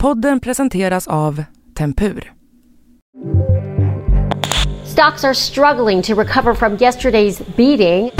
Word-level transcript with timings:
Podden 0.00 0.40
presenteras 0.40 1.08
av 1.08 1.44
Tempur. 1.78 2.32
Stocks 4.86 5.24
are 5.24 5.34
struggling 5.34 6.02
to 6.02 6.14
recover 6.14 6.54
from 6.54 6.76
yesterday's 6.76 7.42
beating. 7.56 8.10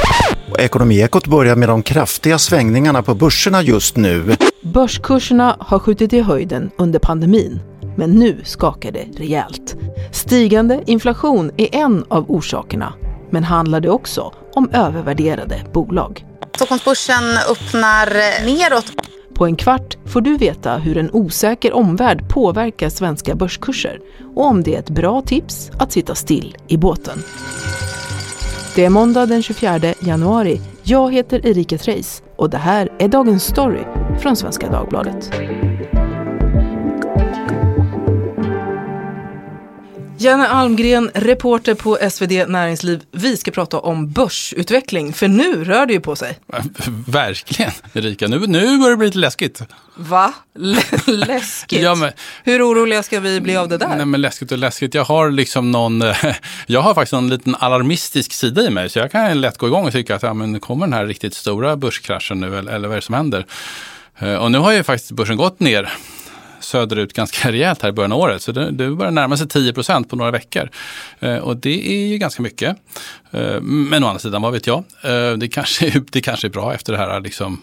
Ekonomiekot 0.58 1.26
börjar 1.26 1.56
med 1.56 1.68
de 1.68 1.82
kraftiga 1.82 2.38
svängningarna 2.38 3.02
på 3.02 3.14
börserna 3.14 3.62
just 3.62 3.96
nu. 3.96 4.36
Börskurserna 4.62 5.56
har 5.60 5.78
skjutit 5.78 6.12
i 6.12 6.20
höjden 6.20 6.70
under 6.78 6.98
pandemin, 6.98 7.60
men 7.96 8.10
nu 8.10 8.40
skakar 8.44 8.92
det 8.92 9.06
rejält. 9.16 9.76
Stigande 10.12 10.82
inflation 10.86 11.50
är 11.56 11.74
en 11.74 12.04
av 12.08 12.30
orsakerna, 12.30 12.94
men 13.30 13.44
handlar 13.44 13.80
det 13.80 13.90
också 13.90 14.32
om 14.54 14.70
övervärderade 14.72 15.64
bolag. 15.72 16.24
Stockholmsbörsen 16.54 17.24
öppnar 17.50 18.06
neråt. 18.44 18.92
På 19.40 19.46
en 19.46 19.56
kvart 19.56 19.96
får 20.06 20.20
du 20.20 20.36
veta 20.36 20.76
hur 20.76 20.98
en 20.98 21.10
osäker 21.12 21.72
omvärld 21.72 22.28
påverkar 22.28 22.88
svenska 22.88 23.34
börskurser 23.34 24.00
och 24.34 24.44
om 24.44 24.62
det 24.62 24.74
är 24.74 24.78
ett 24.78 24.90
bra 24.90 25.22
tips 25.22 25.70
att 25.78 25.92
sitta 25.92 26.14
still 26.14 26.56
i 26.68 26.76
båten. 26.76 27.18
Det 28.74 28.84
är 28.84 28.90
måndag 28.90 29.26
den 29.26 29.42
24 29.42 29.78
januari. 30.00 30.60
Jag 30.82 31.12
heter 31.12 31.46
Erika 31.46 31.78
Treijs 31.78 32.22
och 32.36 32.50
det 32.50 32.58
här 32.58 32.92
är 32.98 33.08
Dagens 33.08 33.44
Story 33.44 33.84
från 34.18 34.36
Svenska 34.36 34.70
Dagbladet. 34.70 35.32
Janne 40.22 40.48
Almgren, 40.48 41.10
reporter 41.14 41.74
på 41.74 41.98
SvD 42.10 42.32
Näringsliv. 42.48 43.00
Vi 43.12 43.36
ska 43.36 43.50
prata 43.50 43.78
om 43.78 44.10
börsutveckling, 44.10 45.12
för 45.12 45.28
nu 45.28 45.64
rör 45.64 45.86
det 45.86 45.92
ju 45.92 46.00
på 46.00 46.16
sig. 46.16 46.38
Verkligen, 47.06 47.70
Erika. 47.92 48.28
Nu, 48.28 48.38
nu 48.46 48.78
börjar 48.78 48.90
det 48.90 48.96
bli 48.96 49.06
lite 49.06 49.18
läskigt. 49.18 49.62
Va? 49.96 50.32
L 50.58 50.76
läskigt? 51.06 51.82
Ja, 51.82 51.94
men, 51.94 52.12
Hur 52.44 52.62
oroliga 52.70 53.02
ska 53.02 53.20
vi 53.20 53.40
bli 53.40 53.56
av 53.56 53.68
det 53.68 53.76
där? 53.78 53.88
nej, 53.96 54.06
men 54.06 54.20
läskigt 54.20 54.52
och 54.52 54.58
läskigt. 54.58 54.94
Jag 54.94 55.04
har 55.04 55.30
liksom 55.30 55.70
någon, 55.72 56.02
jag 56.66 56.80
har 56.80 56.94
faktiskt 56.94 57.12
en 57.12 57.28
liten 57.28 57.54
alarmistisk 57.58 58.32
sida 58.32 58.62
i 58.62 58.70
mig. 58.70 58.88
Så 58.90 58.98
jag 58.98 59.12
kan 59.12 59.40
lätt 59.40 59.58
gå 59.58 59.66
igång 59.66 59.86
och 59.86 59.92
tycka 59.92 60.14
att 60.14 60.22
ja, 60.22 60.34
men 60.34 60.60
kommer 60.60 60.86
den 60.86 60.92
här 60.92 61.06
riktigt 61.06 61.34
stora 61.34 61.76
börskraschen 61.76 62.40
nu 62.40 62.58
eller, 62.58 62.72
eller 62.72 62.88
vad 62.88 62.96
är 62.96 63.00
det 63.00 63.06
som 63.06 63.14
händer? 63.14 63.46
Eh, 64.18 64.34
Och 64.34 64.52
nu 64.52 64.58
har 64.58 64.72
ju 64.72 64.82
faktiskt 64.82 65.12
börsen 65.12 65.36
gått 65.36 65.60
ner 65.60 65.92
söderut 66.70 67.12
ganska 67.12 67.52
rejält 67.52 67.82
här 67.82 67.88
i 67.88 67.92
början 67.92 68.12
av 68.12 68.18
året. 68.18 68.42
Så 68.42 68.52
det, 68.52 68.70
det 68.70 68.90
börjar 68.90 69.12
närma 69.12 69.36
sig 69.36 69.46
10% 69.46 70.08
på 70.08 70.16
några 70.16 70.30
veckor. 70.30 70.70
Eh, 71.20 71.36
och 71.36 71.56
det 71.56 71.92
är 71.92 72.06
ju 72.06 72.18
ganska 72.18 72.42
mycket. 72.42 72.76
Eh, 73.30 73.60
men 73.60 74.04
å 74.04 74.06
andra 74.06 74.18
sidan, 74.18 74.42
vad 74.42 74.52
vet 74.52 74.66
jag? 74.66 74.84
Eh, 75.02 75.32
det, 75.32 75.48
kanske, 75.48 76.02
det 76.10 76.20
kanske 76.20 76.46
är 76.46 76.50
bra 76.50 76.74
efter 76.74 76.92
det 76.92 76.98
här 76.98 77.20
liksom, 77.20 77.60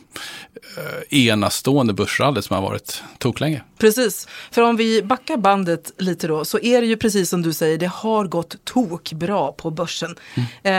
enastående 1.09 1.93
börsrallyt 1.93 2.45
som 2.45 2.55
har 2.55 2.63
varit 2.63 3.03
toklänge. 3.17 3.61
Precis, 3.77 4.27
för 4.51 4.61
om 4.61 4.75
vi 4.75 5.03
backar 5.03 5.37
bandet 5.37 5.91
lite 5.97 6.27
då 6.27 6.45
så 6.45 6.59
är 6.59 6.81
det 6.81 6.87
ju 6.87 6.97
precis 6.97 7.29
som 7.29 7.41
du 7.41 7.53
säger, 7.53 7.77
det 7.77 7.87
har 7.87 8.25
gått 8.25 8.55
tokbra 8.63 9.51
på 9.51 9.71
börsen. 9.71 10.15
Eh, 10.63 10.73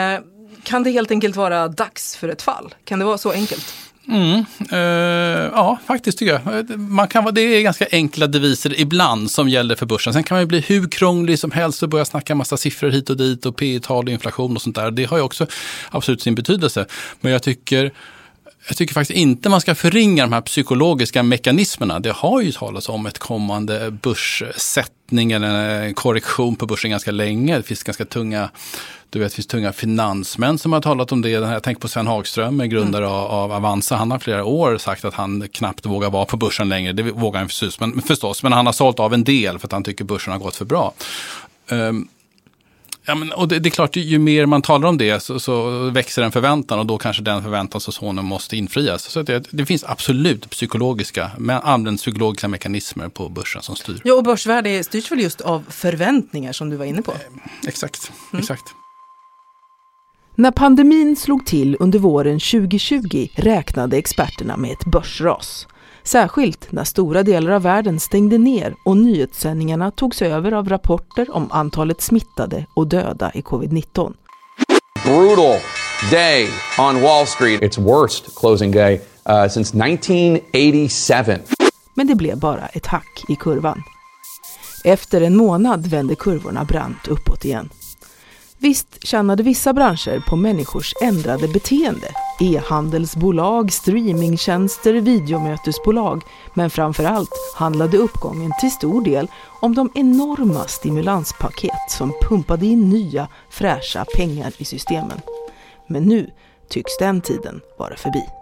kan 0.63 0.83
det 0.83 0.91
helt 0.91 1.11
enkelt 1.11 1.37
vara 1.37 1.69
dags 1.69 2.17
för 2.17 2.29
ett 2.29 2.43
fall? 2.43 2.75
Kan 2.85 2.99
det 2.99 3.05
vara 3.05 3.19
så 3.19 3.33
enkelt? 3.33 3.75
Mm, 4.09 4.45
eh, 4.71 5.51
ja, 5.53 5.79
faktiskt 5.87 6.19
tycker 6.19 6.33
jag. 6.33 6.71
Eh, 6.71 6.77
man 6.77 7.09
kan, 7.09 7.35
det 7.35 7.41
är 7.41 7.63
ganska 7.63 7.87
enkla 7.93 8.27
deviser 8.27 8.81
ibland 8.81 9.31
som 9.31 9.49
gäller 9.49 9.75
för 9.75 9.87
börsen. 9.87 10.13
Sen 10.13 10.25
kan 10.25 10.35
man 10.35 10.43
ju 10.43 10.47
bli 10.47 10.61
hur 10.61 10.89
krånglig 10.89 11.39
som 11.39 11.51
helst 11.51 11.83
och 11.83 11.89
börja 11.89 12.05
snacka 12.05 12.35
massa 12.35 12.57
siffror 12.57 12.91
hit 12.91 13.11
och 13.11 13.17
dit 13.17 13.47
och 13.47 13.57
P 13.57 13.81
tal 13.83 14.05
och 14.05 14.11
inflation 14.11 14.57
och 14.57 14.63
sånt 14.63 14.77
där. 14.77 14.91
Det 14.91 15.05
har 15.05 15.17
ju 15.17 15.23
också 15.23 15.47
absolut 15.91 16.23
sin 16.23 16.35
betydelse. 16.35 16.87
Men 17.21 17.33
jag 17.33 17.43
tycker 17.43 17.93
jag 18.69 18.77
tycker 18.77 18.95
faktiskt 18.95 19.19
inte 19.19 19.49
man 19.49 19.61
ska 19.61 19.75
förringa 19.75 20.23
de 20.23 20.33
här 20.33 20.41
psykologiska 20.41 21.23
mekanismerna. 21.23 22.01
Det 22.01 22.13
har 22.13 22.41
ju 22.41 22.53
talats 22.53 22.89
om 22.89 23.07
ett 23.07 23.19
kommande 23.19 23.91
börssättning 23.91 25.33
eller 25.33 25.83
en 25.83 25.95
korrektion 25.95 26.57
på 26.57 26.67
börsen 26.67 26.91
ganska 26.91 27.11
länge. 27.11 27.57
Det 27.57 27.63
finns 27.63 27.83
ganska 27.83 28.05
tunga, 28.05 28.51
du 29.11 29.19
vet, 29.19 29.33
det 29.33 29.35
finns 29.35 29.47
tunga 29.47 29.73
finansmän 29.73 30.59
som 30.59 30.73
har 30.73 30.81
talat 30.81 31.13
om 31.13 31.23
det. 31.23 31.31
Jag 31.31 31.63
tänker 31.63 31.81
på 31.81 31.89
Sven 31.89 32.07
Hagström, 32.07 32.59
grundare 32.59 33.09
av, 33.09 33.31
av 33.31 33.53
Avanza. 33.53 33.97
Han 33.97 34.11
har 34.11 34.19
flera 34.19 34.45
år 34.45 34.79
sagt 34.79 35.05
att 35.05 35.15
han 35.15 35.49
knappt 35.53 35.87
vågar 35.87 36.11
vara 36.11 36.25
på 36.25 36.37
börsen 36.37 36.69
längre. 36.69 36.93
Det 36.93 37.03
vågar 37.03 37.41
han 37.41 37.49
förstås, 37.49 37.81
men, 37.81 38.03
förstås, 38.03 38.43
men 38.43 38.53
han 38.53 38.67
har 38.67 38.73
sålt 38.73 39.01
av 39.01 39.15
en 39.15 39.25
del 39.25 39.59
för 39.59 39.67
att 39.67 39.73
han 39.73 39.85
tycker 39.85 40.05
börsen 40.05 40.33
har 40.33 40.41
gått 40.41 40.57
för 40.57 40.65
bra. 40.65 40.93
Ehm, 41.71 42.09
Ja, 43.09 43.15
men, 43.15 43.33
och 43.33 43.49
det, 43.49 43.59
det 43.59 43.69
är 43.69 43.71
klart, 43.71 43.97
ju 43.97 44.19
mer 44.19 44.47
man 44.47 44.63
talar 44.63 44.89
om 44.89 44.99
det 44.99 45.21
så, 45.21 45.41
så 45.41 45.71
växer 45.91 46.23
en 46.23 46.33
förväntan 46.33 46.79
och 46.79 46.87
då 46.87 46.99
kanske 46.99 47.23
den 47.23 47.43
förväntan 47.43 47.81
så 47.81 47.93
småningom 47.93 48.27
måste 48.27 48.57
infrias. 48.57 49.03
Så 49.03 49.23
det, 49.23 49.47
det 49.51 49.67
finns 49.67 49.85
absolut 49.85 50.51
psykologiska, 50.51 51.31
men 51.39 51.63
används 51.63 52.03
psykologiska 52.03 52.49
mekanismer 52.49 53.09
på 53.09 53.29
börsen 53.29 53.63
som 53.63 53.77
styr. 53.77 54.01
Ja, 54.05 54.15
och 54.15 54.25
börsvärde 54.25 54.85
styrs 54.85 55.11
väl 55.11 55.21
just 55.21 55.41
av 55.41 55.65
förväntningar 55.69 56.53
som 56.53 56.71
du 56.71 56.77
var 56.77 56.85
inne 56.85 57.03
på. 57.03 57.15
Exakt, 57.67 58.13
exakt. 58.39 58.65
När 60.41 60.51
pandemin 60.51 61.17
slog 61.17 61.47
till 61.47 61.77
under 61.81 61.99
våren 61.99 62.41
2020 62.41 63.29
räknade 63.35 63.97
experterna 63.97 64.57
med 64.57 64.73
ett 64.73 64.85
börsras. 64.85 65.67
Särskilt 66.03 66.73
när 66.73 66.85
stora 66.85 67.23
delar 67.23 67.51
av 67.51 67.63
världen 67.63 68.01
stängde 68.01 68.39
ner 68.39 68.75
och 68.85 68.97
nyhetssändningarna 68.97 69.91
togs 69.91 70.23
över 70.23 70.53
av 70.53 70.69
rapporter 70.69 71.37
om 71.37 71.53
antalet 71.53 72.01
smittade 72.01 72.67
och 72.75 72.87
döda 72.87 73.33
i 73.35 73.41
covid-19. 73.41 74.13
brutal 75.05 75.57
day 76.11 76.49
on 76.79 77.03
Wall 77.03 77.27
Street. 77.27 77.63
its 77.63 77.79
worst 77.79 78.25
closing 78.37 78.73
day 78.73 78.95
uh, 78.95 79.49
since 79.49 79.85
1987. 79.87 81.33
Men 81.95 82.07
det 82.07 82.15
blev 82.15 82.39
bara 82.39 82.67
ett 82.67 82.87
hack 82.87 83.25
i 83.29 83.37
kurvan. 83.37 83.83
Efter 84.85 85.21
en 85.21 85.37
månad 85.37 85.87
vände 85.87 86.15
kurvorna 86.15 86.65
brant 86.65 87.09
uppåt 87.09 87.45
igen. 87.45 87.69
Visst 88.61 89.07
tjänade 89.07 89.43
vissa 89.43 89.73
branscher 89.73 90.21
på 90.29 90.37
människors 90.37 90.95
ändrade 91.03 91.49
beteende. 91.49 92.09
E-handelsbolag, 92.41 93.73
streamingtjänster, 93.73 94.95
videomötesbolag. 94.95 96.23
Men 96.55 96.71
framför 96.71 97.05
allt 97.05 97.55
handlade 97.57 97.99
uppgången 97.99 98.53
till 98.61 98.71
stor 98.71 99.05
del 99.05 99.29
om 99.61 99.75
de 99.75 99.91
enorma 99.95 100.65
stimulanspaket 100.69 101.91
som 101.91 102.13
pumpade 102.29 102.67
in 102.67 102.89
nya 102.89 103.29
fräscha 103.51 104.05
pengar 104.17 104.53
i 104.59 104.65
systemen. 104.65 105.21
Men 105.87 106.03
nu 106.03 106.31
tycks 106.69 106.99
den 106.99 107.21
tiden 107.21 107.61
vara 107.79 107.97
förbi. 107.97 108.38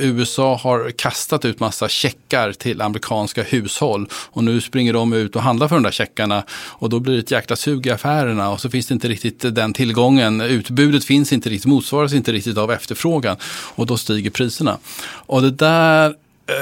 USA 0.00 0.56
har 0.56 0.90
kastat 0.90 1.44
ut 1.44 1.60
massa 1.60 1.88
checkar 1.88 2.52
till 2.52 2.82
amerikanska 2.82 3.42
hushåll 3.42 4.08
och 4.12 4.44
nu 4.44 4.60
springer 4.60 4.92
de 4.92 5.12
ut 5.12 5.36
och 5.36 5.42
handlar 5.42 5.68
för 5.68 5.76
de 5.76 5.82
där 5.82 5.90
checkarna 5.90 6.44
och 6.50 6.90
då 6.90 7.00
blir 7.00 7.14
det 7.14 7.20
ett 7.20 7.30
jäkla 7.30 7.56
sug 7.56 7.86
i 7.86 7.90
affärerna 7.90 8.50
och 8.50 8.60
så 8.60 8.70
finns 8.70 8.86
det 8.86 8.94
inte 8.94 9.08
riktigt 9.08 9.54
den 9.54 9.72
tillgången. 9.72 10.40
Utbudet 10.40 11.04
finns 11.04 11.32
inte 11.32 11.50
riktigt, 11.50 11.66
motsvaras 11.66 12.12
inte 12.12 12.32
riktigt 12.32 12.58
av 12.58 12.72
efterfrågan 12.72 13.36
och 13.74 13.86
då 13.86 13.96
stiger 13.96 14.30
priserna. 14.30 14.78
Och 15.02 15.42
det 15.42 15.50
där 15.50 16.14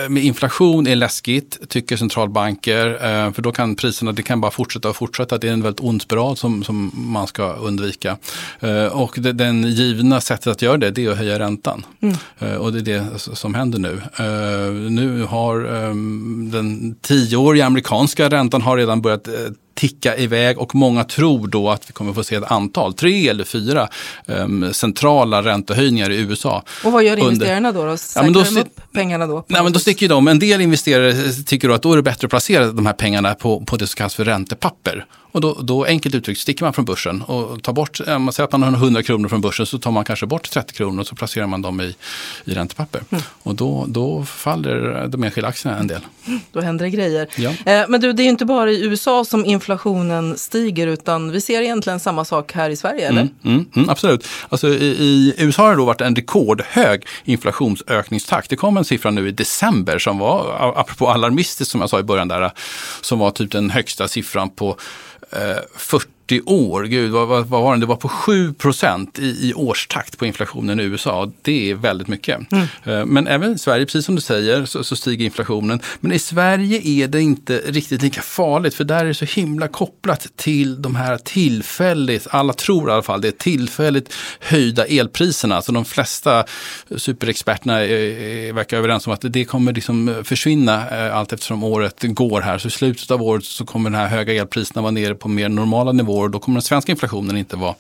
med 0.08 0.24
inflation 0.24 0.86
är 0.86 0.96
läskigt, 0.96 1.68
tycker 1.68 1.96
centralbanker. 1.96 2.86
eh, 3.26 3.32
För 3.32 3.42
då 3.42 3.52
kan 3.52 3.74
priserna, 3.76 4.12
det 4.12 4.22
kan 4.22 4.40
bara 4.40 4.50
fortsätta 4.50 4.88
och 4.88 4.96
fortsätta. 4.96 5.38
Det 5.38 5.48
är 5.48 5.52
en 5.52 5.62
väldigt 5.62 5.80
ond 5.84 6.02
spiral 6.02 6.36
som, 6.36 6.62
som 6.64 6.90
man 6.94 7.26
ska 7.26 7.52
undvika. 7.52 8.16
Eh, 8.60 8.86
Och 8.86 9.14
det, 9.18 9.32
den 9.32 9.62
givna 9.64 10.20
sättet 10.20 10.46
att 10.46 10.62
göra 10.62 10.76
det, 10.76 10.90
det 10.90 11.04
är 11.04 11.10
att 11.10 11.18
höja 11.18 11.38
räntan. 11.38 11.86
Eh, 12.38 12.54
Och 12.54 12.72
det 12.72 12.78
är 12.78 12.82
det 12.98 13.18
som 13.18 13.54
händer 13.54 13.78
nu. 13.78 14.00
Eh, 14.18 14.72
Nu 14.90 15.22
har 15.22 15.64
eh, 15.64 15.94
den 16.52 16.94
tioåriga 17.02 17.66
amerikanska 17.66 18.28
räntan 18.28 18.62
har 18.62 18.76
redan 18.76 19.02
börjat 19.02 19.28
eh, 19.28 19.34
ticka 19.74 20.16
iväg 20.16 20.58
och 20.58 20.74
många 20.74 21.04
tror 21.04 21.46
då 21.48 21.70
att 21.70 21.88
vi 21.88 21.92
kommer 21.92 22.12
få 22.12 22.24
se 22.24 22.34
ett 22.34 22.50
antal, 22.50 22.94
tre 22.94 23.28
eller 23.28 23.44
fyra 23.44 23.88
eh, 24.26 24.70
centrala 24.72 25.42
räntehöjningar 25.42 26.10
i 26.10 26.16
USA. 26.16 26.62
Och 26.84 26.92
vad 26.92 27.04
gör 27.04 27.12
Under- 27.12 27.24
investerarna 27.24 27.72
då? 27.72 27.84
då? 27.86 27.96
Säkrar 27.96 28.22
men 28.24 28.32
då 28.32 28.42
de 28.42 28.60
upp 28.60 28.80
pengarna 28.92 29.26
då? 29.26 29.44
Nej, 29.48 29.62
men 29.62 29.72
då 29.72 29.78
sticker 29.78 30.08
de. 30.08 30.28
En 30.28 30.38
del 30.38 30.60
investerare 30.60 31.32
tycker 31.46 31.68
då 31.68 31.74
att 31.74 31.82
då 31.82 31.92
är 31.92 31.96
det 31.96 32.02
bättre 32.02 32.26
att 32.26 32.30
placera 32.30 32.66
de 32.72 32.86
här 32.86 32.92
pengarna 32.92 33.34
på, 33.34 33.60
på 33.64 33.76
det 33.76 33.86
som 33.86 33.96
kallas 33.96 34.14
för 34.14 34.24
räntepapper. 34.24 35.06
Och 35.34 35.40
då, 35.40 35.54
då 35.62 35.84
enkelt 35.84 36.14
uttryckt 36.14 36.40
sticker 36.40 36.64
man 36.64 36.72
från 36.72 36.84
börsen 36.84 37.22
och 37.22 37.62
tar 37.62 37.72
bort, 37.72 38.00
eh, 38.06 38.18
man 38.18 38.32
säger 38.32 38.44
att 38.44 38.52
man 38.52 38.62
har 38.62 38.70
100 38.70 39.02
kronor 39.02 39.28
från 39.28 39.40
börsen 39.40 39.66
så 39.66 39.78
tar 39.78 39.90
man 39.90 40.04
kanske 40.04 40.26
bort 40.26 40.50
30 40.50 40.72
kronor 40.74 41.00
och 41.00 41.06
så 41.06 41.14
placerar 41.14 41.46
man 41.46 41.62
dem 41.62 41.80
i, 41.80 41.96
i 42.44 42.54
räntepapper. 42.54 43.02
Och 43.42 43.54
då, 43.54 43.84
då 43.88 44.24
faller 44.24 45.06
de 45.08 45.24
enskilda 45.24 45.48
aktierna 45.48 45.78
en 45.78 45.86
del. 45.86 46.00
Då 46.52 46.60
händer 46.60 46.84
det 46.84 46.90
grejer. 46.90 47.28
Ja. 47.36 47.50
Eh, 47.50 47.84
Men 47.88 48.00
du, 48.00 48.12
det 48.12 48.22
är 48.22 48.24
ju 48.24 48.30
inte 48.30 48.44
bara 48.44 48.70
i 48.70 48.84
USA 48.84 49.24
som 49.24 49.44
inflationen 49.44 50.38
stiger 50.38 50.86
utan 50.86 51.30
vi 51.30 51.40
ser 51.40 51.62
egentligen 51.62 52.00
samma 52.00 52.24
sak 52.24 52.52
här 52.52 52.70
i 52.70 52.76
Sverige, 52.76 53.08
eller? 53.08 53.20
Mm, 53.20 53.34
mm, 53.44 53.66
mm, 53.76 53.90
absolut. 53.90 54.28
Alltså, 54.48 54.68
i, 54.68 54.86
I 54.98 55.34
USA 55.38 55.62
har 55.62 55.70
det 55.70 55.76
då 55.76 55.84
varit 55.84 56.00
en 56.00 56.16
rekordhög 56.16 57.06
inflationsökningstakt. 57.24 58.50
Det 58.50 58.56
kom 58.56 58.76
en 58.76 58.84
siffra 58.84 59.10
nu 59.10 59.28
i 59.28 59.32
december 59.32 59.98
som 59.98 60.18
var, 60.18 60.72
apropå 60.76 61.08
alarmistiskt 61.08 61.72
som 61.72 61.80
jag 61.80 61.90
sa 61.90 62.00
i 62.00 62.02
början, 62.02 62.28
där, 62.28 62.50
som 63.00 63.18
var 63.18 63.30
typ 63.30 63.52
den 63.52 63.70
högsta 63.70 64.08
siffran 64.08 64.50
på 64.50 64.76
Eh, 65.34 65.66
40 65.76 66.13
40 66.28 66.42
år, 66.46 66.82
gud 66.82 67.10
vad, 67.10 67.28
vad, 67.28 67.46
vad 67.46 67.62
var 67.62 67.74
det, 67.74 67.80
det 67.80 67.86
var 67.86 67.96
på 67.96 68.08
7 68.08 68.52
procent 68.52 69.18
i, 69.18 69.48
i 69.48 69.54
årstakt 69.54 70.18
på 70.18 70.26
inflationen 70.26 70.80
i 70.80 70.82
USA. 70.82 71.30
Det 71.42 71.70
är 71.70 71.74
väldigt 71.74 72.08
mycket. 72.08 72.40
Mm. 72.52 73.08
Men 73.08 73.26
även 73.26 73.52
i 73.52 73.58
Sverige, 73.58 73.86
precis 73.86 74.06
som 74.06 74.14
du 74.14 74.20
säger, 74.20 74.64
så, 74.64 74.84
så, 74.84 74.96
stiger 74.96 75.24
inflationen. 75.24 75.80
Men 76.00 76.12
i 76.12 76.18
Sverige 76.18 76.80
är 76.84 77.08
det 77.08 77.20
inte 77.20 77.62
riktigt 77.66 78.02
lika 78.02 78.22
farligt 78.22 78.74
för 78.74 78.84
där 78.84 79.00
är 79.00 79.04
det 79.04 79.14
så 79.14 79.24
himla 79.24 79.68
kopplat 79.68 80.26
till 80.36 80.82
de 80.82 80.96
här 80.96 81.18
tillfälligt, 81.18 82.26
alla 82.30 82.52
tror 82.52 82.90
i 82.90 82.92
alla 82.92 83.02
fall 83.02 83.20
det, 83.20 83.28
är 83.28 83.32
tillfälligt 83.32 84.14
höjda 84.40 84.86
elpriserna. 84.86 85.62
Så 85.62 85.72
de 85.72 85.84
flesta 85.84 86.44
superexperterna 86.96 87.78
verkar 88.54 88.76
överens 88.76 89.06
om 89.06 89.12
att 89.12 89.20
det 89.22 89.44
kommer 89.44 89.72
liksom 89.72 90.14
försvinna 90.24 90.88
eh, 90.90 91.16
allt 91.16 91.32
eftersom 91.32 91.64
året 91.64 91.96
går 92.02 92.40
här. 92.40 92.58
Så 92.58 92.68
i 92.68 92.70
slutet 92.70 93.10
av 93.10 93.22
året 93.22 93.44
så 93.44 93.64
kommer 93.64 93.90
de 93.90 93.96
här 93.96 94.06
höga 94.06 94.34
elpriserna 94.34 94.82
vara 94.82 94.90
nere 94.90 95.14
på 95.14 95.28
mer 95.28 95.48
normala 95.48 95.92
nivåer. 95.92 96.13
Då 96.28 96.38
kommer 96.38 96.56
den 96.56 96.62
svenska 96.62 96.92
inflationen 96.92 97.36
inte 97.36 97.56
vara, 97.56 97.74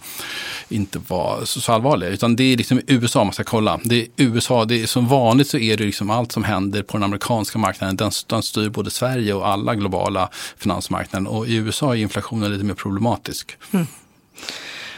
inte 0.68 1.00
vara 1.08 1.46
så, 1.46 1.60
så 1.60 1.72
allvarlig. 1.72 2.06
Utan 2.06 2.36
det 2.36 2.52
är 2.52 2.56
liksom 2.56 2.80
USA 2.86 3.24
man 3.24 3.32
ska 3.32 3.44
kolla. 3.44 3.80
Det 3.84 4.02
är 4.02 4.06
USA, 4.16 4.64
det 4.64 4.82
är 4.82 4.86
som 4.86 5.08
vanligt 5.08 5.48
så 5.48 5.58
är 5.58 5.76
det 5.76 5.84
liksom 5.84 6.10
allt 6.10 6.32
som 6.32 6.44
händer 6.44 6.82
på 6.82 6.96
den 6.96 7.04
amerikanska 7.04 7.58
marknaden. 7.58 7.96
Den, 7.96 8.10
den 8.26 8.42
styr 8.42 8.68
både 8.68 8.90
Sverige 8.90 9.34
och 9.34 9.48
alla 9.48 9.74
globala 9.74 10.28
finansmarknaden. 10.56 11.26
Och 11.26 11.46
i 11.46 11.54
USA 11.54 11.96
är 11.96 12.00
inflationen 12.00 12.52
lite 12.52 12.64
mer 12.64 12.74
problematisk. 12.74 13.56
Mm. 13.72 13.86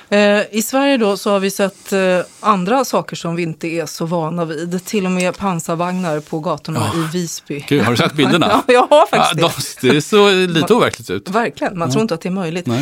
Eh, 0.08 0.42
I 0.50 0.62
Sverige 0.62 0.96
då 0.96 1.16
så 1.16 1.30
har 1.30 1.40
vi 1.40 1.50
sett 1.50 1.92
eh, 1.92 2.00
andra 2.40 2.84
saker 2.84 3.16
som 3.16 3.36
vi 3.36 3.42
inte 3.42 3.68
är 3.68 3.86
så 3.86 4.06
vana 4.06 4.44
vid. 4.44 4.84
Till 4.84 5.06
och 5.06 5.12
med 5.12 5.36
pansarvagnar 5.36 6.20
på 6.20 6.40
gatorna 6.40 6.80
oh. 6.80 6.98
i 6.98 7.18
Visby. 7.18 7.64
Gud, 7.68 7.82
har 7.82 7.90
du 7.90 7.96
sett 7.96 8.12
bilderna? 8.12 8.46
ja, 8.66 8.72
jag 8.72 8.86
har 8.86 9.06
faktiskt 9.06 9.42
ja, 9.82 9.88
det. 9.88 9.94
Det 9.94 10.02
ser 10.02 10.48
lite 10.48 10.74
overkligt 10.74 11.10
ut. 11.10 11.30
Verkligen, 11.30 11.78
man 11.78 11.90
tror 11.90 12.02
inte 12.02 12.14
att 12.14 12.20
det 12.20 12.28
är 12.28 12.30
möjligt. 12.30 12.68
Eh, 12.68 12.74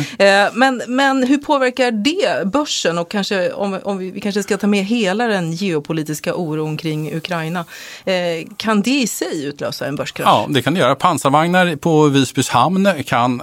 men, 0.53 0.81
men 0.87 1.23
hur 1.23 1.37
påverkar 1.37 1.91
det 1.91 2.47
börsen 2.47 2.97
och 2.97 3.11
kanske 3.11 3.51
om, 3.51 3.79
om 3.83 3.97
vi, 3.97 4.11
vi, 4.11 4.21
kanske 4.21 4.43
ska 4.43 4.57
ta 4.57 4.67
med 4.67 4.85
hela 4.85 5.27
den 5.27 5.51
geopolitiska 5.51 6.35
oron 6.35 6.77
kring 6.77 7.15
Ukraina. 7.15 7.65
kan 8.57 8.81
det 8.81 9.01
i 9.01 9.07
sig 9.07 9.45
utlösa 9.45 9.85
en 9.85 9.95
börskrasch? 9.95 10.27
Ja, 10.27 10.45
det 10.49 10.61
kan 10.61 10.73
det 10.73 10.79
göra. 10.79 10.95
Pansarvagnar 10.95 11.75
på 11.75 12.07
Visbys 12.07 12.49
hamn 12.49 12.89
kan, 13.05 13.41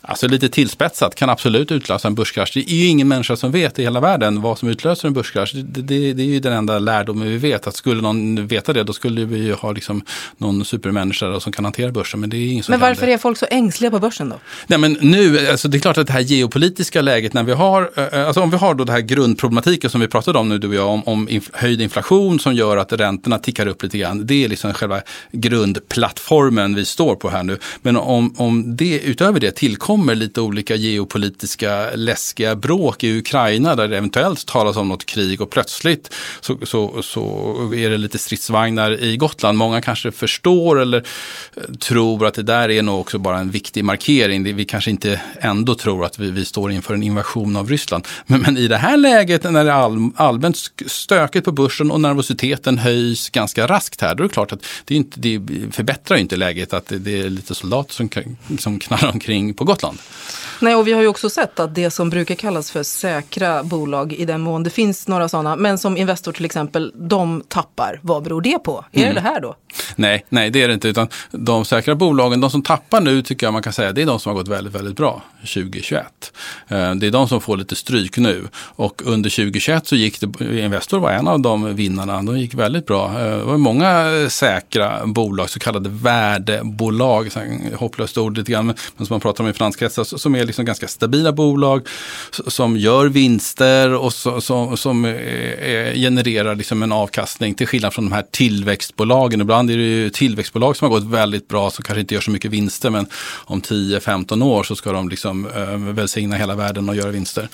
alltså 0.00 0.28
lite 0.28 0.48
tillspetsat, 0.48 1.14
kan 1.14 1.30
absolut 1.30 1.72
utlösa 1.72 2.08
en 2.08 2.14
börskrasch. 2.14 2.50
Det 2.54 2.72
är 2.72 2.88
ingen 2.88 3.05
ingen 3.06 3.08
människa 3.08 3.36
som 3.36 3.52
vet 3.52 3.78
i 3.78 3.82
hela 3.82 4.00
världen 4.00 4.42
vad 4.42 4.58
som 4.58 4.68
utlöser 4.68 5.08
en 5.08 5.14
börskrasch. 5.14 5.52
Det, 5.54 5.82
det, 5.82 6.12
det 6.12 6.22
är 6.22 6.26
ju 6.26 6.40
den 6.40 6.52
enda 6.52 6.78
lärdomen 6.78 7.28
vi 7.28 7.38
vet. 7.38 7.66
Att 7.66 7.76
skulle 7.76 8.02
någon 8.02 8.46
veta 8.46 8.72
det, 8.72 8.84
då 8.84 8.92
skulle 8.92 9.24
vi 9.24 9.38
ju 9.38 9.54
ha 9.54 9.72
liksom 9.72 10.02
någon 10.38 10.64
supermänniska 10.64 11.40
som 11.40 11.52
kan 11.52 11.64
hantera 11.64 11.92
börsen. 11.92 12.20
Men 12.20 12.30
det 12.30 12.36
är 12.36 12.48
ingen 12.48 12.64
som 12.64 12.72
Men 12.72 12.80
varför 12.80 13.08
är 13.08 13.18
folk 13.18 13.38
så 13.38 13.46
ängsliga 13.50 13.90
på 13.90 13.98
börsen 13.98 14.28
då? 14.28 14.36
Nej, 14.66 14.78
men 14.78 14.92
nu, 15.00 15.48
alltså 15.48 15.68
det 15.68 15.78
är 15.78 15.80
klart 15.80 15.98
att 15.98 16.06
det 16.06 16.12
här 16.12 16.20
geopolitiska 16.20 17.02
läget 17.02 17.32
när 17.34 17.42
vi 17.42 17.52
har, 17.52 17.90
alltså 18.12 18.40
om 18.40 18.50
vi 18.50 18.56
har 18.56 18.74
då 18.74 18.84
det 18.84 18.92
här 18.92 19.00
grundproblematiken 19.00 19.90
som 19.90 20.00
vi 20.00 20.08
pratade 20.08 20.38
om 20.38 20.48
nu 20.48 20.58
du 20.58 20.68
och 20.68 20.74
jag, 20.74 20.88
om, 20.88 21.02
om 21.06 21.28
inf 21.28 21.50
höjd 21.52 21.80
inflation 21.80 22.40
som 22.40 22.54
gör 22.54 22.76
att 22.76 22.92
räntorna 22.92 23.38
tickar 23.38 23.66
upp 23.66 23.82
lite 23.82 23.98
grann. 23.98 24.26
Det 24.26 24.44
är 24.44 24.48
liksom 24.48 24.74
själva 24.74 25.00
grundplattformen 25.32 26.74
vi 26.74 26.84
står 26.84 27.16
på 27.16 27.30
här 27.30 27.42
nu. 27.42 27.58
Men 27.82 27.96
om, 27.96 28.34
om 28.36 28.76
det 28.76 29.00
utöver 29.00 29.40
det 29.40 29.50
tillkommer 29.50 30.14
lite 30.14 30.40
olika 30.40 30.74
geopolitiska 30.74 31.90
läskiga 31.94 32.56
bråk 32.56 32.95
sak 32.96 33.04
i 33.04 33.18
Ukraina 33.18 33.76
där 33.76 33.88
det 33.88 33.96
eventuellt 33.96 34.46
talas 34.46 34.76
om 34.76 34.88
något 34.88 35.06
krig 35.06 35.40
och 35.40 35.50
plötsligt 35.50 36.14
så, 36.40 36.58
så, 36.62 37.02
så 37.02 37.74
är 37.74 37.90
det 37.90 37.98
lite 37.98 38.18
stridsvagnar 38.18 39.02
i 39.02 39.16
Gotland. 39.16 39.58
Många 39.58 39.80
kanske 39.80 40.12
förstår 40.12 40.80
eller 40.80 41.04
eh, 41.56 41.62
tror 41.80 42.26
att 42.26 42.34
det 42.34 42.42
där 42.42 42.70
är 42.70 42.82
nog 42.82 43.00
också 43.00 43.18
bara 43.18 43.38
en 43.38 43.50
viktig 43.50 43.84
markering. 43.84 44.56
Vi 44.56 44.64
kanske 44.64 44.90
inte 44.90 45.20
ändå 45.40 45.74
tror 45.74 46.04
att 46.04 46.18
vi, 46.18 46.30
vi 46.30 46.44
står 46.44 46.72
inför 46.72 46.94
en 46.94 47.02
invasion 47.02 47.56
av 47.56 47.68
Ryssland. 47.68 48.06
Men, 48.26 48.40
men 48.40 48.56
i 48.56 48.68
det 48.68 48.78
här 48.78 48.96
läget 48.96 49.44
när 49.44 49.64
det 49.64 49.70
är 49.70 49.74
all, 49.74 50.10
allmänt 50.16 50.56
stökigt 50.86 51.44
på 51.44 51.52
börsen 51.52 51.90
och 51.90 52.00
nervositeten 52.00 52.78
höjs 52.78 53.30
ganska 53.30 53.66
raskt 53.66 54.00
här, 54.00 54.14
då 54.14 54.24
är 54.24 54.28
det 54.28 54.34
klart 54.34 54.52
att 54.52 54.64
det, 54.84 54.94
inte, 54.94 55.20
det 55.20 55.40
förbättrar 55.72 56.18
inte 56.18 56.36
läget 56.36 56.72
att 56.72 56.86
det, 56.86 56.98
det 56.98 57.20
är 57.20 57.30
lite 57.30 57.54
soldater 57.54 57.94
som, 57.94 58.08
som 58.58 58.78
knallar 58.78 59.12
omkring 59.12 59.54
på 59.54 59.64
Gotland. 59.64 59.98
Nej, 60.60 60.74
och 60.74 60.86
vi 60.86 60.92
har 60.92 61.02
ju 61.02 61.08
också 61.08 61.30
sett 61.30 61.60
att 61.60 61.74
det 61.74 61.90
som 61.90 62.10
brukar 62.10 62.34
kallas 62.34 62.70
för 62.70 62.82
säkra 62.86 63.62
bolag, 63.62 64.12
i 64.12 64.24
den 64.24 64.40
mån 64.40 64.62
det 64.62 64.70
finns 64.70 65.08
några 65.08 65.28
sådana, 65.28 65.56
men 65.56 65.78
som 65.78 65.96
Investor 65.96 66.32
till 66.32 66.44
exempel, 66.44 66.92
de 66.94 67.42
tappar. 67.48 68.00
Vad 68.02 68.22
beror 68.22 68.40
det 68.40 68.58
på? 68.58 68.84
Är 68.92 69.02
mm. 69.02 69.14
det 69.14 69.20
det 69.20 69.28
här 69.28 69.40
då? 69.40 69.56
Nej, 69.96 70.24
nej, 70.28 70.50
det 70.50 70.62
är 70.62 70.68
det 70.68 70.74
inte. 70.74 70.88
Utan 70.88 71.08
de 71.30 71.64
säkra 71.64 71.94
bolagen, 71.94 72.40
de 72.40 72.50
som 72.50 72.62
tappar 72.62 73.00
nu 73.00 73.22
tycker 73.22 73.46
jag 73.46 73.52
man 73.52 73.62
kan 73.62 73.72
säga, 73.72 73.92
det 73.92 74.02
är 74.02 74.06
de 74.06 74.20
som 74.20 74.30
har 74.30 74.36
gått 74.42 74.48
väldigt, 74.48 74.74
väldigt 74.74 74.96
bra 74.96 75.22
2021. 75.40 76.32
Eh, 76.68 76.94
det 76.94 77.06
är 77.06 77.10
de 77.10 77.28
som 77.28 77.40
får 77.40 77.56
lite 77.56 77.76
stryk 77.76 78.18
nu. 78.18 78.48
Och 78.56 79.02
under 79.04 79.30
2021 79.30 79.86
så 79.86 79.96
gick 79.96 80.20
det, 80.20 80.60
Investor 80.60 80.98
var 80.98 81.10
en 81.10 81.28
av 81.28 81.40
de 81.40 81.74
vinnarna, 81.74 82.22
de 82.22 82.38
gick 82.38 82.54
väldigt 82.54 82.86
bra. 82.86 83.06
Eh, 83.20 83.36
det 83.38 83.44
var 83.44 83.56
många 83.56 84.10
säkra 84.30 85.06
bolag, 85.06 85.50
så 85.50 85.58
kallade 85.58 85.88
värdebolag, 85.88 87.30
hopplöst 87.74 88.18
ord 88.18 88.38
lite 88.38 88.52
grann, 88.52 88.66
men 88.66 89.06
som 89.06 89.14
man 89.14 89.20
pratar 89.20 89.44
om 89.44 89.50
i 89.50 89.52
finanskretsar, 89.52 90.04
som 90.04 90.34
är 90.34 90.44
liksom 90.44 90.64
ganska 90.64 90.88
stabila 90.88 91.32
bolag 91.32 91.88
som 92.30 92.75
gör 92.76 93.06
vinster 93.06 93.94
och 93.94 94.12
så, 94.12 94.40
som, 94.40 94.76
som 94.76 95.04
eh, 95.04 95.94
genererar 95.94 96.54
liksom 96.54 96.82
en 96.82 96.92
avkastning 96.92 97.54
till 97.54 97.66
skillnad 97.66 97.94
från 97.94 98.04
de 98.04 98.12
här 98.12 98.24
tillväxtbolagen. 98.30 99.40
Ibland 99.40 99.70
är 99.70 99.76
det 99.76 99.82
ju 99.82 100.10
tillväxtbolag 100.10 100.76
som 100.76 100.90
har 100.90 101.00
gått 101.00 101.10
väldigt 101.10 101.48
bra 101.48 101.70
som 101.70 101.84
kanske 101.84 102.00
inte 102.00 102.14
gör 102.14 102.20
så 102.20 102.30
mycket 102.30 102.50
vinster 102.50 102.90
men 102.90 103.06
om 103.44 103.62
10-15 103.62 104.44
år 104.44 104.62
så 104.62 104.76
ska 104.76 104.92
de 104.92 105.08
liksom 105.08 105.46
eh, 105.46 105.76
välsigna 105.76 106.36
hela 106.36 106.54
världen 106.54 106.88
och 106.88 106.96
göra 106.96 107.10
vinster. 107.10 107.48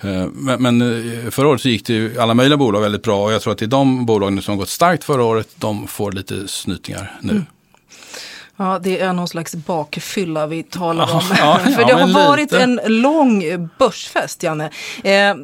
Eh, 0.00 0.26
men, 0.32 0.62
men 0.62 0.82
eh, 0.82 1.30
förra 1.30 1.48
året 1.48 1.60
så 1.60 1.68
gick 1.68 1.86
det 1.86 1.92
ju 1.92 2.20
alla 2.20 2.34
möjliga 2.34 2.56
bolag 2.56 2.80
väldigt 2.80 3.02
bra 3.02 3.24
och 3.24 3.32
jag 3.32 3.42
tror 3.42 3.52
att 3.52 3.58
det 3.58 3.64
är 3.64 3.66
de 3.66 4.06
bolagen 4.06 4.42
som 4.42 4.52
har 4.52 4.58
gått 4.58 4.68
starkt 4.68 5.04
förra 5.04 5.24
året, 5.24 5.48
de 5.56 5.86
får 5.86 6.12
lite 6.12 6.48
snytningar 6.48 7.18
nu. 7.20 7.32
Mm. 7.32 7.44
Ja, 8.60 8.78
det 8.82 9.00
är 9.00 9.12
någon 9.12 9.28
slags 9.28 9.54
bakfylla 9.54 10.46
vi 10.46 10.62
talar 10.62 11.14
om. 11.14 11.20
Ja, 11.30 11.60
ja, 11.64 11.70
För 11.76 11.84
det 11.84 11.92
har 11.92 12.26
varit 12.28 12.52
lite. 12.52 12.62
en 12.62 12.80
lång 12.86 13.44
börsfest, 13.78 14.42
Janne. 14.42 14.70
Eh, 15.04 15.34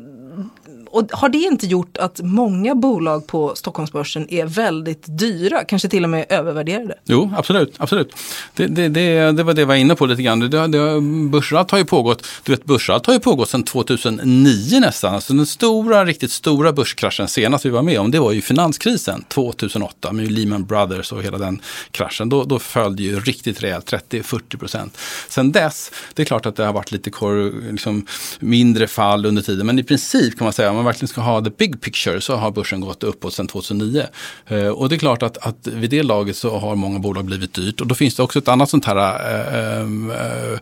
och 0.94 1.08
har 1.12 1.28
det 1.28 1.38
inte 1.38 1.66
gjort 1.66 1.96
att 1.96 2.20
många 2.22 2.74
bolag 2.74 3.26
på 3.26 3.52
Stockholmsbörsen 3.56 4.26
är 4.30 4.46
väldigt 4.46 5.04
dyra, 5.06 5.64
kanske 5.64 5.88
till 5.88 6.04
och 6.04 6.10
med 6.10 6.26
övervärderade? 6.28 6.94
Jo, 7.04 7.32
absolut. 7.36 7.74
absolut. 7.76 8.12
Det, 8.54 8.66
det, 8.66 8.88
det, 8.88 9.32
det 9.32 9.42
var 9.42 9.54
det 9.54 9.60
jag 9.60 9.66
var 9.66 9.74
inne 9.74 9.94
på 9.94 10.06
lite 10.06 10.22
grann. 10.22 10.40
Det, 10.40 10.66
det, 10.66 11.00
börsrallt 11.30 11.70
har 11.70 11.78
ju 11.78 11.84
pågått, 11.84 12.26
du 12.42 12.52
vet 12.52 12.64
börsrallt 12.64 13.06
har 13.06 13.12
ju 13.12 13.20
pågått 13.20 13.48
sedan 13.48 13.62
2009 13.62 14.80
nästan. 14.80 15.14
Alltså 15.14 15.32
den 15.32 15.46
stora, 15.46 16.04
riktigt 16.04 16.30
stora 16.30 16.72
börskraschen 16.72 17.28
senast 17.28 17.66
vi 17.66 17.70
var 17.70 17.82
med 17.82 18.00
om, 18.00 18.10
det 18.10 18.18
var 18.18 18.32
ju 18.32 18.42
finanskrisen 18.42 19.24
2008 19.28 20.12
med 20.12 20.32
Lehman 20.32 20.64
Brothers 20.64 21.12
och 21.12 21.22
hela 21.22 21.38
den 21.38 21.60
kraschen. 21.90 22.28
Då, 22.28 22.44
då 22.44 22.58
följde 22.58 23.02
ju 23.02 23.20
riktigt 23.20 23.62
rejält, 23.62 23.92
30-40 24.10 24.58
procent. 24.58 24.98
Sen 25.28 25.52
dess, 25.52 25.90
det 26.14 26.22
är 26.22 26.26
klart 26.26 26.46
att 26.46 26.56
det 26.56 26.64
har 26.64 26.72
varit 26.72 26.92
lite 26.92 27.10
kor, 27.10 27.70
liksom, 27.72 28.06
mindre 28.38 28.86
fall 28.86 29.26
under 29.26 29.42
tiden, 29.42 29.66
men 29.66 29.78
i 29.78 29.82
princip 29.82 30.38
kan 30.38 30.44
man 30.44 30.52
säga, 30.52 30.83
man 30.84 30.92
verkligen 30.92 31.08
ska 31.08 31.20
ha 31.20 31.44
the 31.44 31.50
big 31.50 31.80
picture 31.80 32.20
så 32.20 32.36
har 32.36 32.50
börsen 32.50 32.80
gått 32.80 33.02
uppåt 33.02 33.34
sedan 33.34 33.46
2009. 33.46 34.06
Eh, 34.46 34.66
och 34.66 34.88
det 34.88 34.94
är 34.94 34.98
klart 34.98 35.22
att, 35.22 35.38
att 35.38 35.66
vid 35.66 35.90
det 35.90 36.02
laget 36.02 36.36
så 36.36 36.58
har 36.58 36.76
många 36.76 36.98
bolag 36.98 37.24
blivit 37.24 37.54
dyrt. 37.54 37.80
Och 37.80 37.86
då 37.86 37.94
finns 37.94 38.14
det 38.14 38.22
också 38.22 38.38
ett 38.38 38.48
annat 38.48 38.70
sånt 38.70 38.84
här 38.84 38.96
äh, 38.96 39.80
äh, 39.80 40.58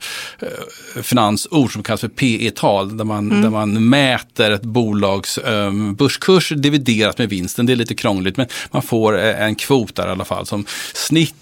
finansord 1.02 1.72
som 1.72 1.82
kallas 1.82 2.00
för 2.00 2.08
PE-tal. 2.08 2.96
Där 2.96 3.04
man, 3.04 3.30
mm. 3.30 3.42
där 3.42 3.50
man 3.50 3.88
mäter 3.88 4.50
ett 4.50 4.62
bolags 4.62 5.38
äh, 5.38 5.72
börskurs 5.72 6.52
dividerat 6.56 7.18
med 7.18 7.28
vinsten. 7.28 7.66
Det 7.66 7.72
är 7.72 7.76
lite 7.76 7.94
krångligt 7.94 8.36
men 8.36 8.46
man 8.70 8.82
får 8.82 9.18
en 9.18 9.54
kvot 9.54 9.94
där 9.94 10.08
i 10.08 10.10
alla 10.10 10.24
fall. 10.24 10.46
Som 10.46 10.64
snitt 10.94 11.41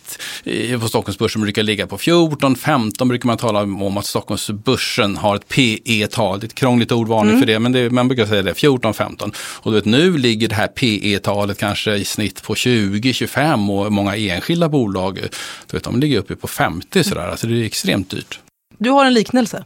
på 0.81 0.89
Stockholmsbörsen 0.89 1.43
brukar 1.43 1.63
ligga 1.63 1.87
på 1.87 1.97
14-15 1.97 3.09
brukar 3.09 3.27
man 3.27 3.37
tala 3.37 3.63
om 3.63 3.97
att 3.97 4.07
Stockholmsbörsen 4.07 5.17
har 5.17 5.37
ett 5.37 5.49
PE-tal. 5.49 6.41
Det 6.41 6.45
är 6.45 6.49
ett 6.49 6.55
krångligt 6.55 6.93
ordvarning 6.93 7.31
mm. 7.31 7.41
för 7.41 7.47
det 7.47 7.59
men 7.59 7.73
det, 7.73 7.91
man 7.91 8.09
brukar 8.09 8.27
säga 8.27 8.43
det. 8.43 8.53
14-15. 8.53 9.35
Och 9.37 9.73
du 9.73 9.77
vet, 9.79 9.85
nu 9.85 10.19
ligger 10.19 10.49
det 10.49 10.55
här 10.55 10.67
PE-talet 10.67 11.59
kanske 11.59 11.95
i 11.95 12.05
snitt 12.05 12.43
på 12.43 12.55
20-25 12.55 13.85
och 13.85 13.93
många 13.93 14.17
enskilda 14.17 14.69
bolag, 14.69 15.21
du 15.67 15.77
vet, 15.77 15.85
de 15.85 16.01
ligger 16.01 16.19
uppe 16.19 16.37
på 16.37 16.47
50 16.47 17.05
sådär. 17.05 17.29
Alltså 17.29 17.47
det 17.47 17.61
är 17.61 17.65
extremt 17.65 18.11
dyrt. 18.11 18.41
Du 18.79 18.91
har 18.91 19.05
en 19.05 19.15
liknelse? 19.15 19.65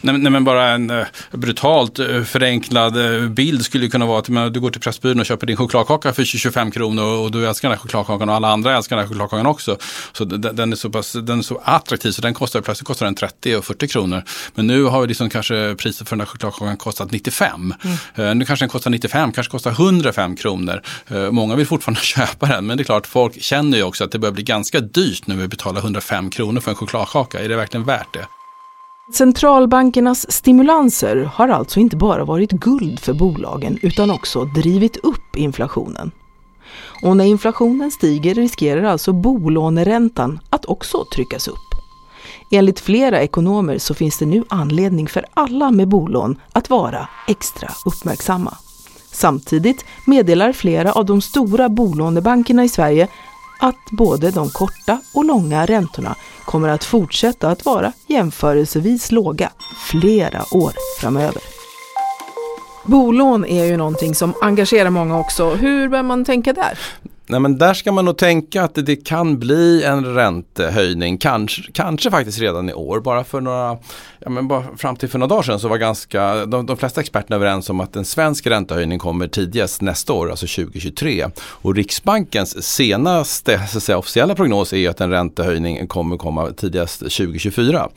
Nej, 0.00 0.18
nej, 0.18 0.32
men 0.32 0.44
bara 0.44 0.68
en 0.68 0.90
uh, 0.90 1.04
brutalt 1.30 1.98
uh, 1.98 2.24
förenklad 2.24 2.96
uh, 2.96 3.28
bild 3.28 3.64
skulle 3.64 3.88
kunna 3.88 4.06
vara 4.06 4.18
att 4.18 4.28
men, 4.28 4.52
du 4.52 4.60
går 4.60 4.70
till 4.70 4.80
Pressbyrån 4.80 5.20
och 5.20 5.26
köper 5.26 5.46
din 5.46 5.56
chokladkaka 5.56 6.12
för 6.12 6.24
25 6.24 6.70
kronor 6.70 7.04
och, 7.04 7.24
och 7.24 7.30
du 7.30 7.48
älskar 7.48 7.68
den 7.68 7.78
här 7.78 7.82
chokladkakan 7.82 8.28
och 8.28 8.34
alla 8.34 8.48
andra 8.48 8.76
älskar 8.76 8.96
den 8.96 9.04
här 9.04 9.08
chokladkakan 9.08 9.46
också. 9.46 9.76
Så 10.12 10.24
den, 10.24 10.72
är 10.72 10.76
så 10.76 10.90
pass, 10.90 11.12
den 11.12 11.38
är 11.38 11.42
så 11.42 11.60
attraktiv 11.64 12.10
så 12.10 12.22
den 12.22 12.34
kostar 12.34 12.60
plötsligt 12.60 12.86
kostar 12.86 13.06
den 13.06 13.14
30 13.14 13.56
och 13.56 13.64
40 13.64 13.88
kronor. 13.88 14.22
Men 14.54 14.66
nu 14.66 14.84
har 14.84 15.00
vi 15.00 15.06
liksom 15.06 15.30
kanske 15.30 15.74
priset 15.74 16.08
för 16.08 16.16
den 16.16 16.20
här 16.20 16.26
chokladkakan 16.26 16.76
kostat 16.76 17.10
95. 17.10 17.74
Mm. 18.16 18.38
nu 18.38 18.44
kanske 18.44 18.62
den 18.62 18.70
kostar 18.70 18.90
95, 18.90 19.32
kanske 19.32 19.50
kostar 19.50 19.70
105 19.70 20.36
kronor. 20.36 20.82
många 21.30 21.56
vill 21.56 21.66
fortfarande 21.66 22.00
köpa 22.02 22.46
den 22.46 22.66
men 22.66 22.76
det 22.76 22.82
är 22.82 22.84
klart 22.84 23.06
folk 23.06 23.42
känner 23.42 23.78
ju 23.78 23.84
också 23.84 24.04
att 24.04 24.12
det 24.12 24.18
börjar 24.18 24.32
bli 24.32 24.42
ganska 24.42 24.80
dyrt 24.80 25.26
nu 25.26 25.44
att 25.44 25.50
betala 25.50 25.78
105 25.78 26.30
kronor 26.30 26.60
för 26.60 26.70
en 26.70 26.76
chokladkaka. 26.76 27.40
Är 27.40 27.48
det 27.48 27.56
verkligen 27.56 27.84
värt 27.84 28.12
det? 28.12 28.26
Centralbankernas 29.12 30.32
stimulanser 30.32 31.16
har 31.16 31.48
alltså 31.48 31.80
inte 31.80 31.96
bara 31.96 32.24
varit 32.24 32.50
guld 32.50 33.00
för 33.00 33.12
bolagen 33.12 33.78
utan 33.82 34.10
också 34.10 34.44
drivit 34.44 34.96
upp 34.96 35.36
inflationen. 35.36 36.10
Och 37.02 37.16
när 37.16 37.24
inflationen 37.24 37.90
stiger 37.90 38.34
riskerar 38.34 38.84
alltså 38.84 39.12
bolåneräntan 39.12 40.40
att 40.50 40.64
också 40.64 41.04
tryckas 41.14 41.48
upp. 41.48 41.56
Enligt 42.50 42.80
flera 42.80 43.20
ekonomer 43.20 43.78
så 43.78 43.94
finns 43.94 44.18
det 44.18 44.26
nu 44.26 44.44
anledning 44.48 45.06
för 45.08 45.24
alla 45.34 45.70
med 45.70 45.88
bolån 45.88 46.40
att 46.52 46.70
vara 46.70 47.08
extra 47.28 47.68
uppmärksamma. 47.86 48.56
Samtidigt 49.12 49.84
meddelar 50.06 50.52
flera 50.52 50.92
av 50.92 51.04
de 51.04 51.20
stora 51.20 51.68
bolånebankerna 51.68 52.64
i 52.64 52.68
Sverige 52.68 53.08
att 53.64 53.90
både 53.90 54.30
de 54.30 54.50
korta 54.50 55.00
och 55.14 55.24
långa 55.24 55.66
räntorna 55.66 56.14
kommer 56.44 56.68
att 56.68 56.84
fortsätta 56.84 57.48
att 57.48 57.64
vara 57.64 57.92
jämförelsevis 58.08 59.12
låga 59.12 59.50
flera 59.90 60.42
år 60.50 60.72
framöver. 61.00 61.42
Bolån 62.84 63.44
är 63.44 63.64
ju 63.64 63.76
någonting 63.76 64.14
som 64.14 64.34
engagerar 64.40 64.90
många 64.90 65.18
också. 65.18 65.50
Hur 65.50 65.88
bör 65.88 66.02
man 66.02 66.24
tänka 66.24 66.52
där? 66.52 66.78
Nej 67.26 67.40
men 67.40 67.58
där 67.58 67.74
ska 67.74 67.92
man 67.92 68.04
nog 68.04 68.16
tänka 68.16 68.62
att 68.62 68.74
det 68.74 68.96
kan 68.96 69.38
bli 69.38 69.82
en 69.84 70.14
räntehöjning, 70.14 71.18
kanske, 71.18 71.62
kanske 71.72 72.10
faktiskt 72.10 72.38
redan 72.38 72.70
i 72.70 72.74
år. 72.74 73.00
Bara 73.00 73.24
för 73.24 73.40
några, 73.40 73.78
ja 74.24 74.30
men 74.30 74.48
bara 74.48 74.76
fram 74.76 74.96
till 74.96 75.08
för 75.08 75.18
några 75.18 75.28
dagar 75.28 75.42
sedan 75.42 75.60
så 75.60 75.68
var 75.68 75.78
ganska, 75.78 76.46
de, 76.46 76.66
de 76.66 76.76
flesta 76.76 77.00
experterna 77.00 77.36
överens 77.36 77.70
om 77.70 77.80
att 77.80 77.96
en 77.96 78.04
svensk 78.04 78.46
räntehöjning 78.46 78.98
kommer 78.98 79.28
tidigast 79.28 79.80
nästa 79.80 80.12
år, 80.12 80.30
alltså 80.30 80.46
2023. 80.46 81.26
Och 81.38 81.74
Riksbankens 81.74 82.64
senaste 82.64 83.66
så 83.66 83.80
säga, 83.80 83.98
officiella 83.98 84.34
prognos 84.34 84.72
är 84.72 84.90
att 84.90 85.00
en 85.00 85.10
räntehöjning 85.10 85.86
kommer 85.86 86.16
komma 86.16 86.50
tidigast 86.50 87.00
2024. 87.00 87.88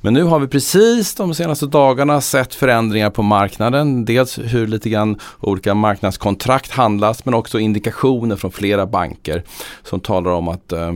Men 0.00 0.14
nu 0.14 0.22
har 0.22 0.40
vi 0.40 0.48
precis 0.48 1.14
de 1.14 1.34
senaste 1.34 1.66
dagarna 1.66 2.20
sett 2.20 2.54
förändringar 2.54 3.10
på 3.10 3.22
marknaden. 3.22 4.04
Dels 4.04 4.38
hur 4.38 4.66
lite 4.66 4.90
grann 4.90 5.18
olika 5.40 5.74
marknadskontrakt 5.74 6.70
handlas 6.70 7.24
men 7.24 7.34
också 7.34 7.58
indikationer 7.58 8.36
från 8.36 8.50
flera 8.52 8.86
banker 8.86 9.42
som 9.82 10.00
talar 10.00 10.30
om 10.30 10.48
att 10.48 10.72
eh, 10.72 10.92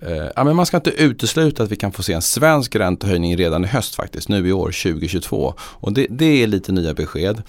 Eh, 0.00 0.26
ja, 0.36 0.44
men 0.44 0.56
man 0.56 0.66
ska 0.66 0.76
inte 0.76 0.90
utesluta 0.90 1.62
att 1.62 1.72
vi 1.72 1.76
kan 1.76 1.92
få 1.92 2.02
se 2.02 2.12
en 2.12 2.22
svensk 2.22 2.76
räntehöjning 2.76 3.36
redan 3.36 3.64
i 3.64 3.66
höst 3.68 3.94
faktiskt, 3.94 4.28
nu 4.28 4.48
i 4.48 4.52
år 4.52 4.66
2022. 4.66 5.54
Och 5.60 5.92
det, 5.92 6.06
det 6.10 6.42
är 6.42 6.46
lite 6.46 6.72
nya 6.72 6.94
besked. 6.94 7.42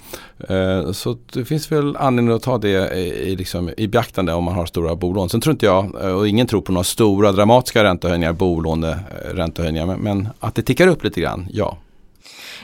Eh, 0.48 0.92
så 0.92 1.16
det 1.32 1.44
finns 1.44 1.72
väl 1.72 1.96
anledning 1.96 2.34
att 2.34 2.42
ta 2.42 2.58
det 2.58 2.98
i, 2.98 3.36
liksom, 3.36 3.70
i 3.76 3.88
beaktande 3.88 4.32
om 4.32 4.44
man 4.44 4.54
har 4.54 4.66
stora 4.66 4.96
bolån. 4.96 5.28
Sen 5.28 5.40
tror 5.40 5.52
inte 5.52 5.66
jag, 5.66 6.04
eh, 6.04 6.12
och 6.12 6.28
ingen 6.28 6.46
tror 6.46 6.60
på 6.60 6.72
några 6.72 6.84
stora 6.84 7.32
dramatiska 7.32 7.84
räntehöjningar, 7.84 8.32
bolåneräntehöjningar, 8.32 9.86
men, 9.86 10.00
men 10.00 10.28
att 10.40 10.54
det 10.54 10.62
tickar 10.62 10.86
upp 10.86 11.04
lite 11.04 11.20
grann, 11.20 11.48
ja. 11.52 11.78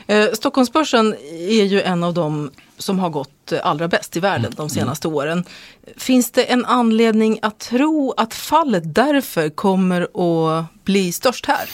Eh, 0.07 0.33
Stockholmsbörsen 0.33 1.15
är 1.31 1.63
ju 1.63 1.81
en 1.81 2.03
av 2.03 2.13
de 2.13 2.51
som 2.77 2.99
har 2.99 3.09
gått 3.09 3.53
allra 3.63 3.87
bäst 3.87 4.17
i 4.17 4.19
världen 4.19 4.51
de 4.55 4.61
mm. 4.61 4.69
senaste 4.69 5.07
åren. 5.07 5.43
Finns 5.97 6.31
det 6.31 6.43
en 6.43 6.65
anledning 6.65 7.39
att 7.41 7.59
tro 7.59 8.13
att 8.17 8.33
fallet 8.33 8.83
därför 8.95 9.49
kommer 9.49 10.01
att 10.01 10.83
bli 10.83 11.11
störst 11.11 11.45
här? 11.45 11.69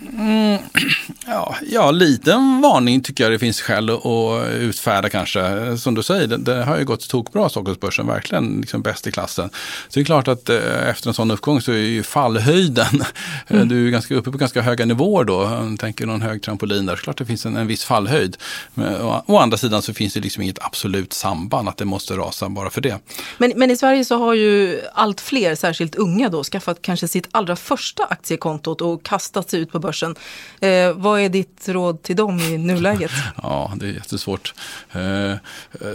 Mm, 0.00 0.58
ja, 1.26 1.56
ja, 1.66 1.90
liten 1.90 2.60
varning 2.60 3.02
tycker 3.02 3.24
jag 3.24 3.32
det 3.32 3.38
finns 3.38 3.60
skäl 3.60 3.90
att 3.90 4.52
utfärda 4.52 5.08
kanske. 5.08 5.76
Som 5.76 5.94
du 5.94 6.02
säger, 6.02 6.26
det, 6.26 6.36
det 6.36 6.64
har 6.64 6.78
ju 6.78 6.84
gått 6.84 7.08
tokbra 7.08 7.48
Stockholmsbörsen, 7.48 8.06
verkligen 8.06 8.60
liksom 8.60 8.82
bäst 8.82 9.06
i 9.06 9.12
klassen. 9.12 9.50
Så 9.88 9.94
det 9.94 10.00
är 10.00 10.04
klart 10.04 10.28
att 10.28 10.48
eh, 10.48 10.88
efter 10.88 11.08
en 11.08 11.14
sån 11.14 11.30
uppgång 11.30 11.60
så 11.60 11.72
är 11.72 11.76
ju 11.76 12.02
fallhöjden, 12.02 13.04
mm. 13.48 13.68
du 13.68 13.86
är 13.86 13.90
ganska 13.90 14.14
uppe 14.14 14.30
på 14.30 14.38
ganska 14.38 14.62
höga 14.62 14.84
nivåer 14.84 15.24
då. 15.24 15.68
Tänker 15.78 16.06
någon 16.06 16.22
hög 16.22 16.42
trampolin 16.42 16.86
där, 16.86 16.96
så 16.96 17.02
klart 17.02 17.18
det 17.18 17.26
finns 17.26 17.46
en, 17.46 17.56
en 17.56 17.66
viss 17.66 17.84
fallhöjd. 17.84 18.36
Men 18.74 19.00
å, 19.00 19.24
å, 19.26 19.38
andra 19.38 19.56
sidan 19.56 19.82
så 19.82 19.94
finns 19.94 20.14
det 20.14 20.20
liksom 20.20 20.42
inget 20.42 20.58
absolut 20.60 21.12
samband 21.12 21.68
att 21.68 21.76
det 21.76 21.84
måste 21.84 22.14
rasa 22.14 22.48
bara 22.48 22.70
för 22.70 22.80
det. 22.80 22.98
Men, 23.38 23.52
men 23.56 23.70
i 23.70 23.76
Sverige 23.76 24.04
så 24.04 24.18
har 24.18 24.34
ju 24.34 24.80
allt 24.94 25.20
fler, 25.20 25.54
särskilt 25.54 25.94
unga 25.94 26.28
då, 26.28 26.44
skaffat 26.44 26.82
kanske 26.82 27.08
sitt 27.08 27.28
allra 27.32 27.56
första 27.56 28.04
aktiekontot 28.04 28.80
och 28.80 29.02
kastat 29.02 29.50
sig 29.50 29.60
ut 29.60 29.72
på 29.72 29.78
börsen 29.78 29.87
börsen. 29.88 30.14
Eh, 30.60 30.92
vad 30.92 31.20
är 31.20 31.28
ditt 31.28 31.68
råd 31.68 32.02
till 32.02 32.16
dem 32.16 32.40
i 32.40 32.58
nuläget? 32.58 33.10
ja, 33.42 33.72
det 33.76 33.86
är 33.86 33.90
jättesvårt. 33.90 34.54
Eh, 34.92 35.34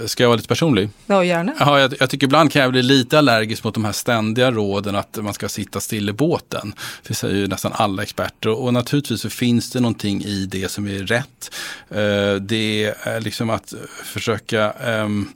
ska 0.06 0.24
jag 0.24 0.30
vara 0.30 0.36
lite 0.36 0.48
personlig? 0.48 0.90
Ja, 1.06 1.24
gärna. 1.24 1.54
Ja, 1.60 1.80
jag, 1.80 1.94
jag, 2.00 2.10
tycker 2.10 2.28
ibland 2.28 2.52
kan 2.52 2.62
jag 2.62 2.72
bli 2.72 2.82
lite 2.82 3.18
allergisk 3.18 3.64
mot 3.64 3.74
de 3.74 3.86
här 3.86 3.92
ständiga 3.92 4.52
råden 4.52 4.96
att 4.96 5.18
man 5.22 5.34
ska 5.34 5.50
sitta 5.50 5.80
still 5.80 6.10
i 6.10 6.14
båten. 6.14 6.74
Det 7.08 7.14
säger 7.14 7.36
ju 7.36 7.48
nästan 7.48 7.72
alla 7.76 8.04
experter 8.04 8.50
och 8.50 8.74
naturligtvis 8.74 9.22
så 9.22 9.30
finns 9.30 9.72
det 9.72 9.80
någonting 9.80 10.24
i 10.24 10.46
det 10.46 10.72
som 10.72 10.88
är 10.88 11.00
rätt. 11.00 11.52
Eh, 11.90 12.36
det 12.42 12.94
är 13.04 13.22
liksom 13.22 13.50
att 13.50 13.74
försöka 14.04 14.74
um, 15.04 15.30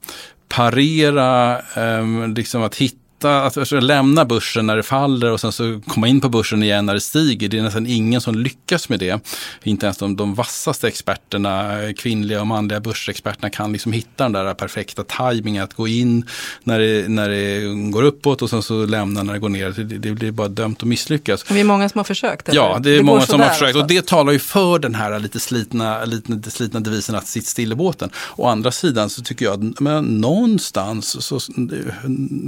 parera, 0.49 1.61
um, 1.75 2.33
liksom 2.33 2.63
att 2.63 2.75
hitta 2.75 3.06
hitta, 3.17 3.43
att 3.43 3.53
försöka 3.53 3.81
lämna 3.81 4.25
börsen 4.25 4.67
när 4.67 4.77
det 4.77 4.83
faller 4.83 5.31
och 5.31 5.39
sen 5.39 5.51
så 5.51 5.81
komma 5.87 6.07
in 6.07 6.21
på 6.21 6.29
börsen 6.29 6.63
igen 6.63 6.85
när 6.85 6.93
det 6.93 7.01
stiger. 7.01 7.49
Det 7.49 7.57
är 7.57 7.63
nästan 7.63 7.87
ingen 7.87 8.21
som 8.21 8.35
lyckas 8.35 8.89
med 8.89 8.99
det. 8.99 9.19
Inte 9.63 9.85
ens 9.85 9.97
de, 9.97 10.15
de 10.15 10.35
vassaste 10.35 10.87
experterna, 10.87 11.79
kvinnliga 11.97 12.41
och 12.41 12.47
manliga 12.47 12.79
börsexperterna 12.79 13.49
kan 13.49 13.73
liksom 13.73 13.91
hitta 13.91 14.23
den 14.23 14.31
där 14.31 14.53
perfekta 14.53 15.03
tajmingen 15.03 15.63
att 15.63 15.73
gå 15.73 15.87
in 15.87 16.25
när 16.63 16.79
det, 16.79 17.07
när 17.07 17.29
det 17.29 17.91
går 17.91 18.03
uppåt 18.03 18.41
och 18.41 18.49
sen 18.49 18.61
så 18.61 18.85
lämna 18.85 19.23
när 19.23 19.33
det 19.33 19.39
går 19.39 19.49
ner. 19.49 19.71
Det, 19.71 19.83
det 19.83 20.11
blir 20.11 20.31
bara 20.31 20.47
dömt 20.47 20.81
att 20.81 20.87
misslyckas. 20.87 21.43
Det 21.43 21.59
är 21.59 21.63
många 21.63 21.89
som 21.89 21.99
har 21.99 22.03
försökt? 22.03 22.49
Eller? 22.49 22.61
Ja, 22.61 22.79
det 22.79 22.91
är 22.91 22.97
det 22.97 23.03
många 23.03 23.21
som 23.21 23.39
har 23.39 23.49
försökt 23.49 23.69
också. 23.69 23.81
och 23.81 23.87
det 23.87 24.05
talar 24.05 24.33
ju 24.33 24.39
för 24.39 24.79
den 24.79 24.95
här 24.95 25.19
lite 25.19 25.39
slitna, 25.39 26.05
lite 26.05 26.51
slitna 26.51 26.79
devisen 26.79 27.15
att 27.15 27.27
sitta 27.27 27.45
still 27.45 27.71
i 27.71 27.75
båten. 27.75 28.09
Å 28.35 28.47
andra 28.47 28.71
sidan 28.71 29.09
så 29.09 29.21
tycker 29.21 29.45
jag 29.45 29.53
att 29.53 29.79
men 29.79 30.05
någonstans 30.05 31.25
så 31.25 31.39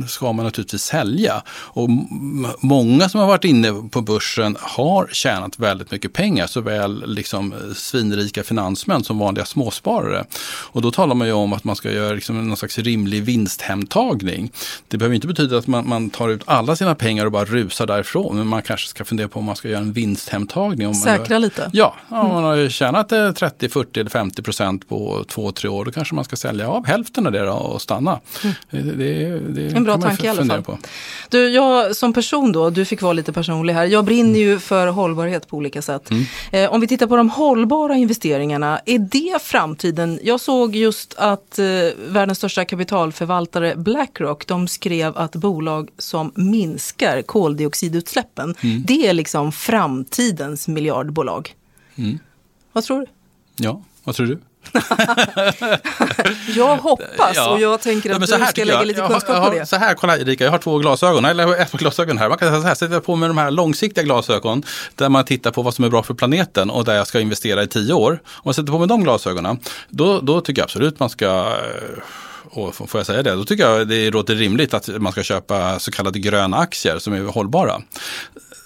ska 0.08 0.34
man 0.34 0.46
naturligtvis 0.60 0.84
sälja. 0.84 1.44
Och 1.50 1.90
många 2.60 3.10
som 3.10 3.20
har 3.20 3.28
varit 3.28 3.46
inne 3.46 3.90
på 3.92 4.02
börsen 4.02 4.58
har 4.60 5.08
tjänat 5.12 5.60
väldigt 5.60 5.92
mycket 5.92 6.14
pengar, 6.14 6.48
såväl 6.48 7.04
liksom 7.08 7.54
svinrika 7.76 8.44
finansmän 8.44 9.04
som 9.04 9.20
vanliga 9.20 9.46
småsparare. 9.46 10.26
Och 10.72 10.82
då 10.82 10.92
talar 10.92 11.16
man 11.16 11.28
ju 11.28 11.34
om 11.34 11.54
att 11.54 11.64
man 11.64 11.76
ska 11.76 11.92
göra 11.92 12.14
liksom 12.14 12.48
någon 12.48 12.58
slags 12.58 12.78
rimlig 12.78 13.24
vinsthemtagning. 13.24 14.52
Det 14.88 14.98
behöver 14.98 15.16
inte 15.16 15.28
betyda 15.28 15.58
att 15.58 15.68
man, 15.68 15.90
man 15.90 16.10
tar 16.10 16.30
ut 16.30 16.42
alla 16.46 16.76
sina 16.76 16.96
pengar 16.96 17.26
och 17.26 17.32
bara 17.32 17.46
rusar 17.46 17.88
därifrån, 17.88 18.38
men 18.38 18.48
man 18.48 18.62
kanske 18.62 18.88
ska 18.88 19.06
fundera 19.06 19.28
på 19.28 19.40
om 19.40 19.46
man 19.46 19.56
ska 19.56 19.70
göra 19.70 19.80
en 19.80 19.94
vinsthemtagning. 19.94 20.88
Om 20.88 20.94
Säkra 20.94 21.36
gör, 21.36 21.40
lite? 21.40 21.70
Ja, 21.74 21.96
om 22.10 22.28
man 22.28 22.44
har 22.44 22.70
tjänat 22.70 23.10
30, 23.10 23.70
40 23.70 24.00
eller 24.00 24.10
50 24.10 24.42
procent 24.42 24.90
på 24.90 25.26
två, 25.28 25.52
tre 25.52 25.70
år, 25.70 25.86
då 25.86 25.92
kanske 25.92 26.16
man 26.16 26.24
ska 26.24 26.36
sälja 26.36 26.68
av 26.68 26.86
hälften 26.86 27.26
av 27.26 27.32
det 27.32 27.50
och 27.50 27.82
stanna. 27.82 28.20
Mm. 28.44 28.56
Det, 28.70 28.82
det, 28.82 29.40
det, 29.40 29.76
en 29.76 29.84
bra 29.84 29.98
tanke 29.98 30.26
i 30.26 30.30
alla 30.30 30.46
fall 30.46 30.49
fundera 30.50 30.62
på. 30.62 30.78
Du, 31.30 31.50
jag 31.50 31.96
som 31.96 32.14
person 32.14 32.52
då, 32.52 32.70
du 32.70 32.86
fick 32.86 33.02
vara 33.02 33.14
lite 33.14 33.34
personlig 33.34 33.74
här. 33.74 33.86
Jag 33.86 34.06
brinner 34.06 34.40
ju 34.40 34.60
för 34.60 34.88
hållbarhet 34.88 35.48
på 35.48 35.58
olika 35.58 35.82
sätt. 35.82 36.12
Mm. 36.12 36.24
Eh, 36.52 36.74
om 36.74 36.82
vi 36.82 36.88
tittar 36.88 37.08
på 37.08 37.16
de 37.16 37.30
hållbara 37.30 37.96
investeringarna, 37.96 38.80
är 38.86 39.00
det 39.00 39.42
framtiden? 39.42 40.20
Jag 40.24 40.40
såg 40.42 40.76
just 40.76 41.14
att 41.18 41.60
eh, 41.60 41.66
världens 42.08 42.38
största 42.38 42.66
kapitalförvaltare 42.66 43.76
Blackrock, 43.76 44.48
de 44.48 44.68
skrev 44.68 45.18
att 45.18 45.36
bolag 45.36 45.90
som 45.98 46.32
minskar 46.36 47.22
koldioxidutsläppen, 47.22 48.56
mm. 48.62 48.84
det 48.88 49.08
är 49.08 49.14
liksom 49.14 49.52
framtidens 49.52 50.68
miljardbolag. 50.68 51.56
Mm. 51.96 52.20
Vad 52.74 52.84
tror 52.84 53.00
du? 53.00 53.06
Ja, 53.56 53.84
vad 54.04 54.16
tror 54.16 54.28
du? 54.28 54.40
jag 56.56 56.78
hoppas 56.78 57.36
ja. 57.36 57.50
och 57.50 57.60
jag 57.60 57.82
tänker 57.82 58.10
att 58.10 58.30
ja, 58.30 58.38
du 58.38 58.46
ska 58.46 58.64
lägga 58.64 58.82
lite 58.82 59.02
kunskap 59.02 59.38
har, 59.38 59.50
på 59.50 59.56
det. 59.56 59.66
Så 59.66 59.76
här, 59.76 59.94
kolla 59.94 60.18
Erika, 60.18 60.44
jag 60.44 60.52
har 60.52 60.58
två 60.58 60.78
glasögon, 60.78 61.26
eller 61.26 61.62
ett 61.62 61.72
par 61.72 61.80
glasögon 61.80 62.18
här. 62.18 62.30
Man 62.30 62.38
kan 62.38 62.50
säga 62.50 62.62
så 62.62 62.68
här, 62.68 62.76
sätta 62.76 63.02
på 63.02 63.16
med 63.16 63.30
de 63.30 63.38
här 63.38 63.52
långsiktiga 63.52 64.04
glasögon 64.04 64.64
där 64.96 65.10
man 65.10 65.26
tittar 65.26 65.52
på 65.52 65.62
vad 65.62 65.74
som 65.74 65.86
är 65.86 65.90
bra 65.90 66.04
för 66.04 66.14
planeten 66.14 66.70
och 66.70 66.86
där 66.86 66.96
jag 66.96 67.08
ska 67.08 67.20
investera 67.20 67.64
i 67.64 67.68
tio 67.68 67.94
år. 67.94 68.12
Om 68.26 68.42
man 68.46 68.54
sätter 68.54 68.72
på 68.72 68.80
med 68.80 68.88
de 68.88 69.04
glasögonen, 69.04 69.60
då, 69.90 70.20
då 70.20 70.42
tycker 70.42 70.62
jag 70.62 70.66
absolut 70.66 71.00
man 71.00 71.10
ska 71.10 71.26
eh, 71.26 72.04
och 72.52 72.76
får 72.76 73.00
jag 73.00 73.06
säga 73.06 73.24
det, 73.24 73.36
då 73.36 73.46
tycker 73.46 73.64
jag 73.64 73.88
det 73.88 74.12
låter 74.12 74.36
rimligt 74.36 74.74
att 74.74 74.88
man 74.88 75.12
ska 75.12 75.24
köpa 75.24 75.80
så 75.80 75.92
kallade 75.92 76.20
gröna 76.20 76.58
aktier 76.58 77.00
som 77.00 77.14
är 77.14 77.22
hållbara 77.22 77.82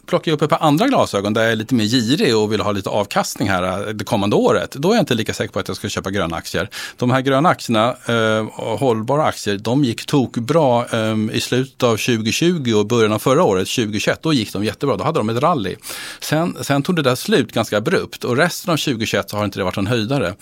plockar 0.06 0.32
jag 0.32 0.36
upp 0.36 0.42
ett 0.42 0.50
par 0.50 0.68
andra 0.68 0.88
glasögon 0.88 1.34
där 1.34 1.42
jag 1.42 1.52
är 1.52 1.56
lite 1.56 1.76
mer 1.76 1.86
girig 1.86 2.38
och 2.38 2.54
vill 2.54 2.62
ha 2.62 2.72
lite 2.72 2.90
avkastning 2.90 3.50
här 3.50 3.88
eh, 3.88 3.94
det 3.94 4.04
kommande 4.04 4.36
året, 4.36 4.72
då 4.72 4.92
är 4.92 4.96
jag 4.96 5.02
inte 5.02 5.16
lika 5.16 5.34
säker 5.34 5.54
på 5.54 5.60
att 5.60 5.68
jag 5.68 5.78
ska 5.78 5.90
köpa 5.90 6.12
gröna 6.12 6.36
aktier. 6.36 6.70
De 6.98 7.12
här 7.12 7.22
gröna 7.22 7.50
aktierna, 7.50 7.96
eh, 8.08 8.46
hållbara 8.78 9.24
aktier, 9.24 9.58
de 9.58 9.84
gick 9.84 10.06
tokbra 10.06 10.86
eh, 10.86 11.18
i 11.32 11.42
slutet 11.42 11.84
av 11.84 11.98
2020 11.98 12.74
och 12.74 12.88
början 12.88 13.12
av 13.12 13.20
förra 13.20 13.44
året, 13.44 13.68
2021. 13.68 14.20
Då 14.22 14.34
gick 14.34 14.54
de 14.54 14.64
jättebra, 14.64 14.98
då 14.98 15.04
hade 15.04 15.20
de 15.20 15.30
ett 15.30 15.44
rally. 15.44 15.76
Sen, 16.20 16.58
sen 16.62 16.84
tog 16.84 16.96
det 16.96 17.02
där 17.02 17.16
slut 17.16 17.52
ganska 17.52 17.78
abrupt 17.78 18.24
och 18.24 18.38
resten 18.38 18.74
av 18.74 18.78
2021 18.78 19.30
så 19.30 19.38
har 19.38 19.46
inte 19.46 19.60
det 19.60 19.64
varit 19.64 19.78
en 19.78 19.88
höjdare. 19.88 20.34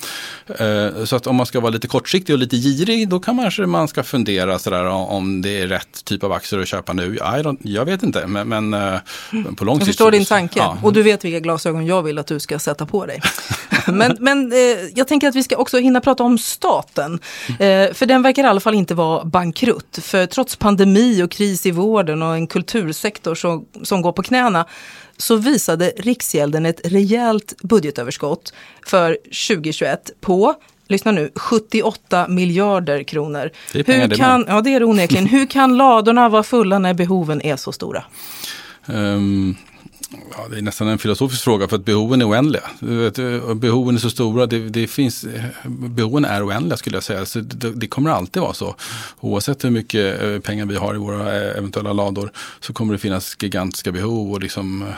Eh, 0.48 1.04
så 1.06 1.16
att 1.16 1.28
om 1.28 1.36
man 1.36 1.46
ska 1.46 1.60
vara 1.60 1.72
lite 1.72 1.88
kortsiktig 1.88 2.36
och 2.36 2.40
lite 2.40 2.58
girig, 2.58 3.10
då 3.10 3.20
kan 3.20 3.36
man 3.36 3.52
kanske 3.52 3.66
man 3.66 3.88
ska 3.88 4.04
fundera 4.04 4.60
sådär 4.60 4.86
om 4.86 5.42
det 5.42 5.62
är 5.62 5.68
rätt 5.68 6.06
typ 6.06 6.24
av 6.24 6.32
aktier 6.32 6.60
att 6.60 6.68
köpa 6.68 6.94
nu. 6.94 7.20
Jag 7.62 7.86
vet 7.86 8.04
inte, 8.04 8.28
men, 8.28 8.48
men 8.48 8.74
eh, 8.74 9.00
på 9.56 9.66
lång 9.66 9.76
sikt. 9.76 9.82
Jag 9.82 9.88
förstår 9.88 10.12
din 10.12 10.26
tanke 10.26 10.60
ja. 10.60 10.78
och 10.84 10.94
du 10.94 11.04
vet 11.04 11.26
vilka 11.26 11.40
glasögon 11.40 11.86
jag 11.86 12.04
vill 12.04 12.18
att 12.18 12.28
du 12.28 12.40
ska 12.40 12.60
sätta 12.60 12.86
på 12.86 13.06
dig. 13.06 13.22
men 13.88 14.18
men 14.20 14.52
eh, 14.52 14.58
jag 14.96 15.08
tänker 15.08 15.28
att 15.28 15.36
vi 15.36 15.44
ska 15.44 15.58
också 15.58 15.78
hinna 15.78 16.02
prata 16.02 16.24
om 16.24 16.38
staten. 16.38 17.20
Eh, 17.48 17.94
för 17.94 18.06
den 18.06 18.22
verkar 18.22 18.44
i 18.44 18.48
alla 18.48 18.60
fall 18.60 18.74
inte 18.74 18.94
vara 18.94 19.26
bankrutt. 19.26 20.00
För 20.02 20.26
trots 20.26 20.56
pandemi 20.56 21.24
och 21.24 21.32
kris 21.32 21.66
i 21.66 21.72
vården 21.72 22.22
och 22.22 22.36
en 22.36 22.48
kultursektor 22.48 23.36
som, 23.36 23.66
som 23.84 24.02
går 24.02 24.12
på 24.12 24.24
knäna 24.24 24.66
så 25.18 25.36
visade 25.36 25.94
Riksgälden 25.98 26.66
ett 26.66 26.82
rejält 26.84 27.54
budgetöverskott 27.62 28.54
för 28.86 29.18
2021 29.48 30.12
på 30.22 30.56
lyssna 30.92 31.12
nu, 31.12 31.32
78 31.36 32.28
miljarder 32.28 33.04
kronor. 33.04 33.52
Det 33.74 33.80
är 33.80 33.84
pengar 33.84 34.08
Hur 34.08 34.16
kan, 34.16 34.46
ja 34.48 34.62
det 34.62 34.74
är 34.74 34.80
det 34.80 34.86
onekligen. 34.86 35.26
Hur 35.28 35.46
kan 35.46 35.78
ladorna 35.78 36.30
vara 36.30 36.44
fulla 36.44 36.80
när 36.80 36.94
behoven 36.94 37.42
är 37.42 37.56
så 37.56 37.72
stora? 37.72 38.04
Um, 38.86 39.56
ja, 40.38 40.48
det 40.50 40.58
är 40.58 40.62
nästan 40.62 40.88
en 40.88 40.98
filosofisk 40.98 41.44
fråga 41.44 41.68
för 41.68 41.76
att 41.76 41.86
behoven 41.86 42.22
är 42.22 42.30
oändliga. 42.30 42.64
Eh, 42.82 43.54
behoven 43.54 43.96
är 43.96 44.00
så 44.00 44.10
stora, 44.10 44.46
det, 44.46 44.70
det 44.70 44.88
finns, 44.88 45.24
eh, 45.24 45.44
behoven 45.66 46.26
är 46.26 46.48
oändliga 46.48 46.78
skulle 46.78 46.96
jag 46.96 47.04
säga. 47.04 47.26
Så 47.26 47.40
det, 47.40 47.72
det, 47.72 47.88
kommer 47.88 48.10
alltid 48.10 48.42
vara 48.42 48.54
så. 48.54 48.76
Oavsett 49.20 49.66
hur 49.66 49.70
mycket 49.70 50.22
eh, 50.22 50.40
pengar 50.40 50.66
vi 50.66 50.76
har 50.76 50.96
i 50.96 50.98
våra 50.98 51.34
eventuella 51.34 51.94
lador 51.94 52.32
så 52.60 52.74
kommer 52.74 52.94
det 52.94 53.00
finnas 53.00 53.38
gigantiska 53.40 53.92
behov. 53.92 54.32
och 54.32 54.42
liksom 54.42 54.94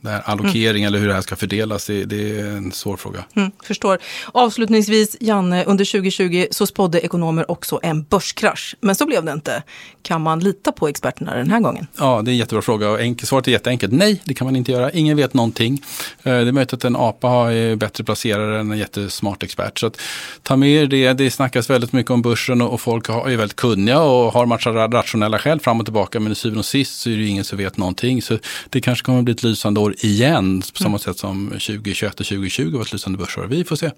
det 0.00 0.08
här 0.08 0.22
allokering 0.24 0.82
mm. 0.82 0.88
eller 0.88 0.98
hur 0.98 1.08
det 1.08 1.14
här 1.14 1.20
ska 1.20 1.36
fördelas, 1.36 1.86
det, 1.86 2.04
det 2.04 2.40
är 2.40 2.46
en 2.46 2.72
svår 2.72 2.96
fråga. 2.96 3.24
Mm, 3.36 3.50
förstår. 3.62 3.98
Avslutningsvis, 4.32 5.16
Janne, 5.20 5.64
under 5.64 5.84
2020 5.84 6.46
så 6.50 6.66
spådde 6.66 7.00
ekonomer 7.00 7.50
också 7.50 7.80
en 7.82 8.02
börskrasch. 8.02 8.76
Men 8.80 8.94
så 8.94 9.06
blev 9.06 9.24
det 9.24 9.32
inte. 9.32 9.62
Kan 10.02 10.22
man 10.22 10.40
lita 10.40 10.72
på 10.72 10.88
experterna 10.88 11.34
den 11.34 11.50
här 11.50 11.60
gången? 11.60 11.86
Ja, 11.98 12.22
det 12.22 12.30
är 12.30 12.32
en 12.32 12.38
jättebra 12.38 12.62
fråga. 12.62 12.90
Och 12.90 13.00
enkel, 13.00 13.26
svaret 13.26 13.48
är 13.48 13.52
jätteenkelt. 13.52 13.92
Nej, 13.92 14.22
det 14.24 14.34
kan 14.34 14.44
man 14.44 14.56
inte 14.56 14.72
göra. 14.72 14.90
Ingen 14.90 15.16
vet 15.16 15.34
någonting. 15.34 15.82
Eh, 16.22 16.32
det 16.32 16.48
är 16.48 16.52
möjligt 16.52 16.72
att 16.72 16.84
en 16.84 16.96
apa 16.96 17.52
är 17.52 17.76
bättre 17.76 18.04
placerare 18.04 18.60
än 18.60 18.72
en 18.72 18.78
jättesmart 18.78 19.42
expert. 19.42 19.78
Så 19.78 19.86
att, 19.86 20.00
ta 20.42 20.56
med 20.56 20.68
er 20.68 20.86
det. 20.86 21.12
Det 21.12 21.30
snackas 21.30 21.70
väldigt 21.70 21.92
mycket 21.92 22.10
om 22.10 22.22
börsen 22.22 22.62
och 22.62 22.80
folk 22.80 23.08
är 23.08 23.36
väldigt 23.36 23.56
kunniga 23.56 24.00
och 24.00 24.32
har 24.32 24.46
matchat 24.46 24.92
rationella 24.92 25.38
skäl 25.38 25.60
fram 25.60 25.80
och 25.80 25.86
tillbaka. 25.86 26.20
Men 26.20 26.32
i 26.32 26.34
syvende 26.34 26.58
och 26.58 26.66
sist 26.66 27.00
så 27.00 27.10
är 27.10 27.16
det 27.16 27.26
ingen 27.26 27.44
som 27.44 27.58
vet 27.58 27.76
någonting. 27.76 28.22
Så 28.22 28.38
det 28.70 28.80
kanske 28.80 29.04
kommer 29.04 29.18
att 29.18 29.24
bli 29.24 29.34
ett 29.34 29.42
lysande 29.42 29.80
år 29.80 29.87
igen 29.98 30.60
på 30.60 30.78
samma 30.78 30.88
mm. 30.88 30.98
sätt 30.98 31.18
som 31.18 31.48
2021 31.48 32.20
och 32.20 32.26
2020 32.26 32.70
var 32.74 32.82
ett 32.82 32.92
lysande 32.92 33.18
börsår. 33.18 33.46
Vi 33.46 33.64
får 33.64 33.76
se. 33.76 33.90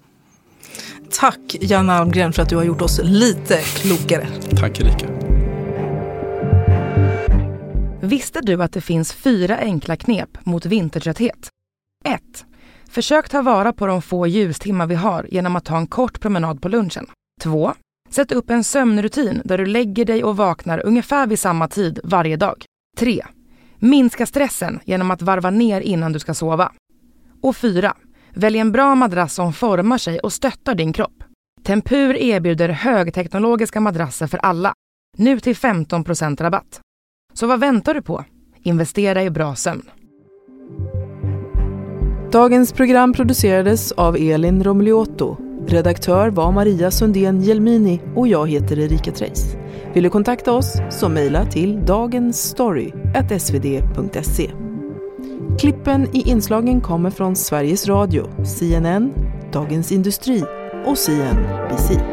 Tack 1.09 1.55
Janne 1.61 1.93
Almgren 1.93 2.33
för 2.33 2.41
att 2.41 2.49
du 2.49 2.55
har 2.55 2.63
gjort 2.63 2.81
oss 2.81 2.99
lite 3.03 3.57
klokare. 3.61 4.27
Tack 4.59 4.79
Erika. 4.79 5.07
Visste 8.01 8.41
du 8.41 8.63
att 8.63 8.73
det 8.73 8.81
finns 8.81 9.13
fyra 9.13 9.57
enkla 9.57 9.95
knep 9.95 10.45
mot 10.45 10.65
vintertrötthet? 10.65 11.49
1. 12.05 12.21
Försök 12.89 13.29
ta 13.29 13.41
vara 13.41 13.73
på 13.73 13.87
de 13.87 14.01
få 14.01 14.27
ljustimmar 14.27 14.87
vi 14.87 14.95
har 14.95 15.27
genom 15.31 15.55
att 15.55 15.65
ta 15.65 15.77
en 15.77 15.87
kort 15.87 16.19
promenad 16.19 16.61
på 16.61 16.69
lunchen. 16.69 17.07
2. 17.41 17.73
Sätt 18.09 18.31
upp 18.31 18.49
en 18.49 18.63
sömnrutin 18.63 19.41
där 19.45 19.57
du 19.57 19.65
lägger 19.65 20.05
dig 20.05 20.23
och 20.23 20.37
vaknar 20.37 20.85
ungefär 20.85 21.27
vid 21.27 21.39
samma 21.39 21.67
tid 21.67 21.99
varje 22.03 22.37
dag. 22.37 22.65
3. 22.97 23.23
Minska 23.83 24.25
stressen 24.25 24.79
genom 24.85 25.11
att 25.11 25.21
varva 25.21 25.49
ner 25.49 25.81
innan 25.81 26.13
du 26.13 26.19
ska 26.19 26.33
sova. 26.33 26.71
Och 27.41 27.55
4. 27.55 27.93
Välj 28.33 28.57
en 28.57 28.71
bra 28.71 28.95
madrass 28.95 29.33
som 29.33 29.53
formar 29.53 29.97
sig 29.97 30.19
och 30.19 30.33
stöttar 30.33 30.75
din 30.75 30.93
kropp. 30.93 31.23
Tempur 31.63 32.15
erbjuder 32.15 32.69
högteknologiska 32.69 33.79
madrasser 33.79 34.27
för 34.27 34.37
alla. 34.37 34.73
Nu 35.17 35.39
till 35.39 35.55
15% 35.55 36.41
rabatt. 36.43 36.81
Så 37.33 37.47
vad 37.47 37.59
väntar 37.59 37.93
du 37.93 38.01
på? 38.01 38.23
Investera 38.63 39.23
i 39.23 39.29
bra 39.29 39.55
sömn. 39.55 39.89
Dagens 42.31 42.73
program 42.73 43.13
producerades 43.13 43.91
av 43.91 44.15
Elin 44.15 44.63
Romliotto. 44.63 45.37
Redaktör 45.67 46.29
var 46.29 46.51
Maria 46.51 46.91
Sundén 46.91 47.41
Gelmini 47.41 48.01
och 48.15 48.27
jag 48.27 48.49
heter 48.49 48.79
Erika 48.79 49.11
Treijs. 49.11 49.60
Vill 49.93 50.03
du 50.03 50.09
kontakta 50.09 50.53
oss 50.53 50.73
så 50.89 51.09
mejla 51.09 51.45
till 51.45 51.85
dagensstory.svd.se. 51.85 54.51
Klippen 55.59 56.15
i 56.15 56.29
inslagen 56.29 56.81
kommer 56.81 57.09
från 57.09 57.35
Sveriges 57.35 57.87
Radio, 57.87 58.45
CNN, 58.45 59.13
Dagens 59.53 59.91
Industri 59.91 60.43
och 60.85 60.97
CNBC. 60.97 62.10